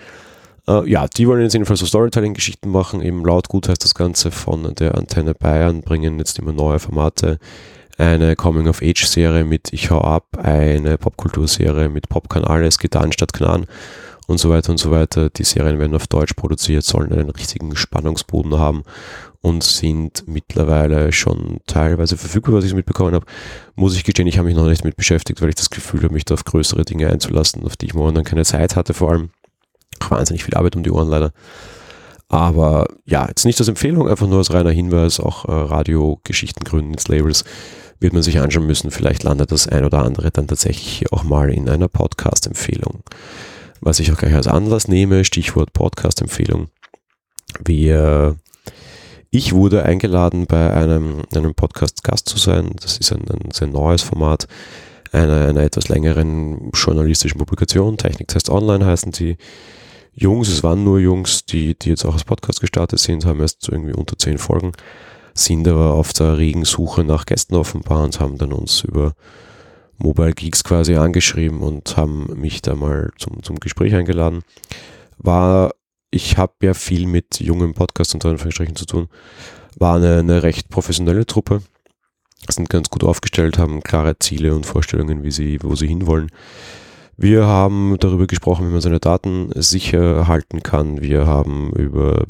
Äh, 0.68 0.88
ja, 0.88 1.09
die 1.09 1.27
wollen 1.27 1.42
jetzt 1.42 1.55
jedenfalls 1.55 1.81
so 1.81 1.87
Storytelling-Geschichten 1.87 2.70
machen. 2.70 3.03
Eben 3.03 3.25
laut 3.25 3.48
gut 3.48 3.68
heißt 3.68 3.83
das 3.83 3.96
Ganze 3.96 4.31
von 4.31 4.75
der 4.77 4.94
Antenne 4.96 5.35
Bayern, 5.35 5.81
bringen 5.81 6.18
jetzt 6.18 6.38
immer 6.38 6.53
neue 6.53 6.79
Formate. 6.79 7.40
Eine 7.98 8.37
Coming-of-Age-Serie 8.37 9.44
mit 9.44 9.72
Ich 9.72 9.90
hau 9.90 10.01
ab, 10.01 10.38
eine 10.40 10.96
Popkultur-Serie 10.96 11.88
mit 11.88 12.09
Popkan 12.09 12.44
alles, 12.44 12.79
Gitarren 12.79 13.12
statt 13.12 13.33
Knan 13.33 13.66
und 14.33 14.38
so 14.38 14.51
weiter 14.51 14.71
und 14.71 14.79
so 14.79 14.90
weiter. 14.90 15.31
Die 15.31 15.45
Serien 15.45 15.79
werden 15.79 15.95
auf 15.95 16.07
Deutsch 16.07 16.35
produziert, 16.35 16.85
sollen 16.85 17.12
einen 17.12 17.31
richtigen 17.31 17.77
Spannungsboden 17.77 18.59
haben 18.59 18.83
und 19.40 19.62
sind 19.62 20.25
mittlerweile 20.27 21.12
schon 21.12 21.61
teilweise 21.66 22.16
verfügbar, 22.16 22.55
was 22.55 22.64
ich 22.64 22.75
mitbekommen 22.75 23.14
habe. 23.14 23.27
Muss 23.75 23.97
ich 23.97 24.05
gestehen, 24.05 24.27
ich 24.27 24.38
habe 24.38 24.49
mich 24.49 24.57
noch 24.57 24.66
nicht 24.66 24.85
mit 24.85 24.97
beschäftigt, 24.97 25.40
weil 25.40 25.51
ich 25.51 25.55
das 25.55 25.71
Gefühl 25.71 26.03
habe, 26.03 26.14
mich 26.14 26.25
da 26.25 26.35
auf 26.35 26.45
größere 26.45 26.85
Dinge 26.85 27.09
einzulassen, 27.09 27.64
auf 27.64 27.77
die 27.77 27.87
ich 27.87 27.95
momentan 27.95 28.25
keine 28.25 28.45
Zeit 28.45 28.77
hatte 28.77 28.95
vor 28.95 29.11
allem 29.11 29.31
wahnsinnig 30.09 30.45
viel 30.45 30.55
Arbeit 30.55 30.77
um 30.77 30.83
die 30.83 30.90
Ohren 30.90 31.09
leider. 31.09 31.33
Aber 32.29 32.88
ja, 33.05 33.29
jetzt 33.29 33.45
nicht 33.45 33.61
als 33.61 33.68
Empfehlung, 33.68 34.09
einfach 34.09 34.27
nur 34.27 34.38
als 34.38 34.53
reiner 34.53 34.71
Hinweis, 34.71 35.21
auch 35.21 35.45
äh, 35.45 35.53
Radiogeschichten 35.53 36.64
gründen 36.64 36.92
ins 36.92 37.09
Labels 37.09 37.45
wird 38.03 38.12
man 38.12 38.23
sich 38.23 38.40
anschauen 38.40 38.66
müssen. 38.66 38.90
Vielleicht 38.90 39.23
landet 39.23 39.53
das 39.53 39.68
ein 39.68 39.85
oder 39.85 40.03
andere 40.03 40.31
dann 40.31 40.49
tatsächlich 40.49 40.99
hier 40.99 41.12
auch 41.12 41.23
mal 41.23 41.51
in 41.51 41.68
einer 41.68 41.88
Podcast-Empfehlung. 41.88 43.03
Was 43.85 43.99
ich 43.99 44.12
auch 44.12 44.16
gleich 44.16 44.35
als 44.35 44.47
Anlass 44.47 44.87
nehme, 44.87 45.25
Stichwort 45.25 45.73
Podcast-Empfehlung. 45.73 46.68
Wir, 47.64 48.37
ich 49.31 49.55
wurde 49.55 49.83
eingeladen, 49.83 50.47
bei 50.47 50.73
einem, 50.73 51.23
einem 51.35 51.53
Podcast 51.57 52.05
Gast 52.05 52.29
zu 52.29 52.38
sein. 52.38 52.77
Das 52.81 52.99
ist 52.99 53.11
ein, 53.11 53.23
ein 53.29 53.51
sehr 53.51 53.66
neues 53.66 54.03
Format 54.03 54.47
einer, 55.11 55.49
einer 55.49 55.62
etwas 55.62 55.88
längeren 55.88 56.71
journalistischen 56.73 57.38
Publikation. 57.38 57.99
Techniktest 57.99 58.51
Online 58.51 58.87
heißen 58.87 59.11
die. 59.11 59.37
Jungs, 60.14 60.49
es 60.49 60.62
waren 60.62 60.85
nur 60.85 61.01
Jungs, 61.01 61.45
die, 61.45 61.77
die 61.77 61.88
jetzt 61.88 62.05
auch 62.05 62.12
als 62.12 62.23
Podcast 62.25 62.61
gestartet 62.61 63.01
sind, 63.01 63.25
haben 63.25 63.40
erst 63.40 63.62
so 63.62 63.73
irgendwie 63.73 63.95
unter 63.95 64.16
zehn 64.16 64.38
Folgen, 64.38 64.73
sind 65.35 65.66
aber 65.66 65.95
auf 65.95 66.12
der 66.12 66.38
regen 66.38 66.66
Suche 66.66 67.03
nach 67.03 67.27
Gästen 67.27 67.57
offenbar 67.57 68.05
und 68.05 68.21
haben 68.21 68.38
dann 68.38 68.53
uns 68.53 68.83
über 68.85 69.14
Mobile 70.03 70.33
Geeks 70.33 70.65
quasi 70.65 70.97
angeschrieben 70.97 71.61
und 71.61 71.97
haben 71.97 72.29
mich 72.35 72.62
da 72.62 72.75
mal 72.75 73.11
zum, 73.19 73.43
zum 73.43 73.61
Gespräch 73.61 73.95
eingeladen. 73.95 74.43
War, 75.19 75.73
ich 76.11 76.37
habe 76.37 76.53
ja 76.62 76.75
viel 76.75 77.07
mit 77.07 77.41
jungen 77.41 77.75
Podcasts 77.75 78.15
unter 78.15 78.31
Anführungsstrichen 78.31 78.77
zu 78.77 78.87
tun, 78.87 79.09
war 79.79 79.97
eine, 79.97 80.19
eine 80.19 80.43
recht 80.43 80.69
professionelle 80.69 81.27
Truppe, 81.27 81.62
sind 82.49 82.69
ganz 82.69 82.91
gut 82.91 83.05
aufgestellt, 83.05 83.59
haben 83.59 83.83
klare 83.83 84.19
Ziele 84.19 84.55
und 84.55 84.67
Vorstellungen, 84.67 85.23
wie 85.23 85.31
sie, 85.31 85.59
wo 85.62 85.75
sie 85.77 85.87
hinwollen. 85.87 86.31
Wir 87.17 87.47
haben 87.47 87.97
darüber 88.01 88.27
gesprochen, 88.27 88.67
wie 88.67 88.73
man 88.73 88.81
seine 88.81 88.99
Daten 88.99 89.51
sicher 89.55 90.27
halten 90.27 90.62
kann. 90.62 91.01
Wir 91.01 91.27
haben 91.27 91.73
über 91.73 92.25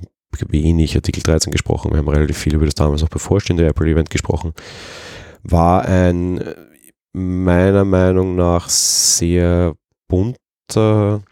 wenig 0.48 0.96
Artikel 0.96 1.22
13 1.22 1.50
gesprochen. 1.50 1.92
Wir 1.92 1.98
haben 1.98 2.08
relativ 2.08 2.36
viel 2.36 2.54
über 2.54 2.66
das 2.66 2.74
damals 2.74 3.02
noch 3.02 3.08
bevorstehende 3.08 3.66
Apple-Event 3.66 4.10
gesprochen. 4.10 4.52
War 5.44 5.84
ein 5.84 6.42
meiner 7.12 7.84
Meinung 7.84 8.36
nach 8.36 8.68
sehr 8.68 9.74
bunter 10.08 11.22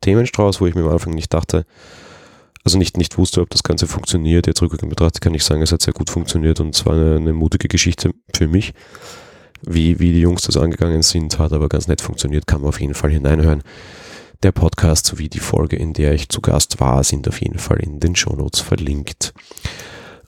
Themenstrauß, 0.00 0.60
wo 0.60 0.66
ich 0.66 0.74
mir 0.74 0.82
am 0.82 0.92
Anfang 0.92 1.14
nicht 1.14 1.32
dachte, 1.32 1.64
also 2.64 2.78
nicht, 2.78 2.96
nicht 2.96 3.16
wusste, 3.16 3.40
ob 3.40 3.50
das 3.50 3.62
Ganze 3.62 3.86
funktioniert. 3.86 4.46
Jetzt 4.46 4.60
rückwirkend 4.60 4.90
betrachtet 4.90 5.22
kann 5.22 5.34
ich 5.34 5.44
sagen, 5.44 5.62
es 5.62 5.72
hat 5.72 5.80
sehr 5.80 5.94
gut 5.94 6.10
funktioniert 6.10 6.60
und 6.60 6.74
es 6.74 6.84
war 6.84 6.94
eine, 6.94 7.16
eine 7.16 7.32
mutige 7.32 7.68
Geschichte 7.68 8.12
für 8.34 8.48
mich. 8.48 8.74
Wie, 9.62 9.98
wie 9.98 10.12
die 10.12 10.20
Jungs 10.20 10.42
das 10.42 10.56
angegangen 10.56 11.02
sind, 11.02 11.38
hat 11.38 11.52
aber 11.52 11.68
ganz 11.68 11.86
nett 11.86 12.00
funktioniert, 12.00 12.46
kann 12.46 12.62
man 12.62 12.68
auf 12.68 12.80
jeden 12.80 12.94
Fall 12.94 13.10
hineinhören. 13.10 13.62
Der 14.42 14.52
Podcast 14.52 15.06
sowie 15.06 15.28
die 15.28 15.38
Folge, 15.38 15.76
in 15.76 15.92
der 15.92 16.14
ich 16.14 16.30
zu 16.30 16.40
Gast 16.40 16.80
war, 16.80 17.04
sind 17.04 17.28
auf 17.28 17.40
jeden 17.42 17.58
Fall 17.58 17.78
in 17.78 18.00
den 18.00 18.16
Shownotes 18.16 18.60
verlinkt. 18.60 19.34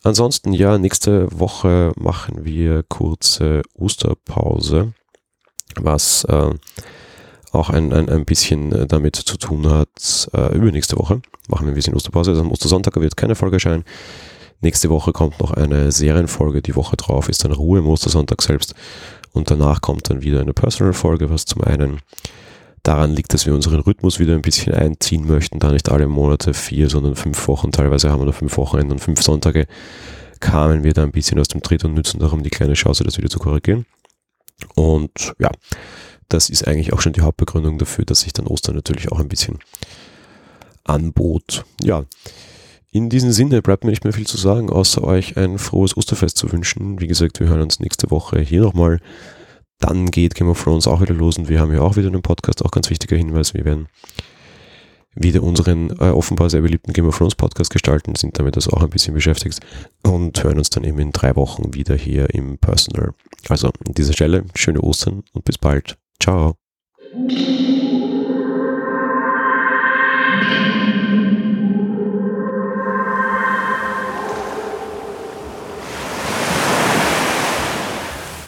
Ansonsten, 0.03 0.53
ja, 0.53 0.79
nächste 0.79 1.29
Woche 1.39 1.93
machen 1.97 2.45
wir 2.45 2.83
kurze 2.83 3.63
Osterpause, 3.75 4.95
was 5.77 6.25
äh, 6.25 6.51
auch 7.53 7.71
ein, 7.71 7.93
ein, 7.93 8.09
ein 8.09 8.25
bisschen 8.25 8.89
damit 8.89 9.17
zu 9.17 9.37
tun 9.37 9.69
hat. 9.69 10.29
Äh, 10.35 10.57
übernächste 10.57 10.99
Woche 10.99 11.23
machen 11.49 11.67
wir 11.67 11.73
ein 11.73 11.77
bisschen 11.77 11.95
Osterpause. 11.95 12.33
Also 12.33 12.43
am 12.43 12.51
Ostersonntag 12.51 12.97
wird 12.97 13.17
keine 13.17 13.37
Folge 13.37 13.57
erscheinen. 13.57 13.85
Nächste 14.61 14.91
Woche 14.91 15.13
kommt 15.13 15.41
noch 15.41 15.53
eine 15.53 15.93
Serienfolge. 15.93 16.63
Die 16.63 16.77
Woche 16.77 16.97
drauf 16.97 17.29
ist 17.29 17.45
dann 17.45 17.53
Ruhe 17.53 17.81
im 17.81 17.87
Ostersonntag 17.89 18.43
selbst. 18.43 18.75
Und 19.33 19.51
danach 19.51 19.81
kommt 19.81 20.11
dann 20.11 20.23
wieder 20.23 20.41
eine 20.41 20.53
Personal-Folge, 20.53 21.31
was 21.31 21.45
zum 21.45 21.63
einen 21.63 22.01
daran 22.83 23.15
liegt, 23.15 23.33
dass 23.33 23.47
wir 23.47 23.55
unseren 23.55 23.81
Rhythmus 23.81 24.19
wieder 24.19 24.35
ein 24.35 24.43
bisschen 24.43 24.75
einziehen 24.75 25.27
möchten, 25.27 25.59
da 25.59 25.71
nicht 25.71 25.91
alle 25.91 26.09
Monate 26.09 26.55
vier, 26.55 26.89
sondern 26.89 27.15
fünf 27.15 27.47
Wochen, 27.49 27.73
teilweise 27.73 28.11
haben 28.11 28.21
wir 28.21 28.25
nur 28.25 28.33
fünf 28.33 28.57
Wochenende 28.57 28.95
und 28.95 29.01
fünf 29.01 29.23
Sonntage, 29.23 29.67
kamen 30.41 30.83
wir 30.83 30.93
da 30.93 31.03
ein 31.03 31.13
bisschen 31.13 31.39
aus 31.39 31.49
dem 31.49 31.63
Tritt 31.63 31.85
und 31.85 31.95
nützen 31.95 32.19
darum 32.19 32.43
die 32.43 32.51
kleine 32.51 32.75
Chance, 32.75 33.05
das 33.05 33.19
wieder 33.19 33.31
zu 33.31 33.39
korrigieren. 33.39 33.87
Und 34.75 35.35
ja, 35.39 35.51
das 36.29 36.51
ist 36.51 36.67
eigentlich 36.67 36.93
auch 36.93 37.01
schon 37.01 37.13
die 37.13 37.21
Hauptbegründung 37.21 37.79
dafür, 37.79 38.05
dass 38.05 38.21
sich 38.21 38.33
dann 38.33 38.47
Ostern 38.47 38.75
natürlich 38.75 39.13
auch 39.13 39.21
ein 39.21 39.29
bisschen 39.29 39.59
anbot. 40.85 41.65
Ja, 41.83 42.05
in 42.91 43.09
diesem 43.09 43.33
Sinne 43.33 43.63
bleibt 43.63 43.85
mir 43.85 43.91
nicht 43.91 44.05
mehr 44.05 44.13
viel 44.13 44.27
zu 44.27 44.37
sagen, 44.37 44.69
außer 44.69 45.03
euch 45.03 45.39
ein 45.39 45.59
frohes 45.59 45.97
Osterfest 45.97 46.37
zu 46.37 46.53
wünschen. 46.53 47.01
Wie 47.01 47.07
gesagt, 47.07 47.41
wir 47.41 47.49
hören 47.49 47.63
uns 47.63 47.81
nächste 47.81 48.11
Woche 48.11 48.41
hier 48.41 48.61
nochmal. 48.61 49.01
Dann 49.83 50.13
geht 50.13 50.37
Game 50.37 50.49
of 50.49 50.63
Thrones 50.63 50.87
auch 50.87 51.01
wieder 51.01 51.13
los 51.13 51.37
und 51.39 51.49
wir 51.49 51.61
haben 51.61 51.75
ja 51.75 51.81
auch 51.81 51.97
wieder 51.97 52.07
einen 52.07 52.23
Podcast, 52.23 52.65
auch 52.65 52.71
ganz 52.71 52.89
wichtiger 52.89 53.17
Hinweis. 53.17 53.53
Wir 53.53 53.65
werden 53.65 53.89
wieder 55.15 55.43
unseren 55.43 55.91
äh, 55.99 56.11
offenbar 56.11 56.49
sehr 56.49 56.63
beliebten 56.63 56.93
Game 56.93 57.07
of 57.07 57.19
Thrones 57.19 57.35
Podcast 57.35 57.71
gestalten, 57.71 58.15
sind 58.15 58.39
damit 58.39 58.55
also 58.55 58.71
auch 58.71 58.83
ein 58.83 58.91
bisschen 58.91 59.13
beschäftigt 59.13 59.61
und 60.05 60.43
hören 60.43 60.59
uns 60.59 60.71
dann 60.71 60.85
eben 60.85 61.01
in 61.01 61.11
drei 61.11 61.35
Wochen 61.35 61.75
wieder 61.75 61.97
hier 61.97 62.33
im 62.33 62.59
Personal. 62.59 63.13
Also 63.49 63.69
an 63.69 63.95
dieser 63.95 64.13
Stelle 64.13 64.45
schöne 64.55 64.81
Ostern 64.81 65.25
und 65.33 65.45
bis 65.45 65.59
bald. 65.59 65.99
Ciao. 66.21 66.57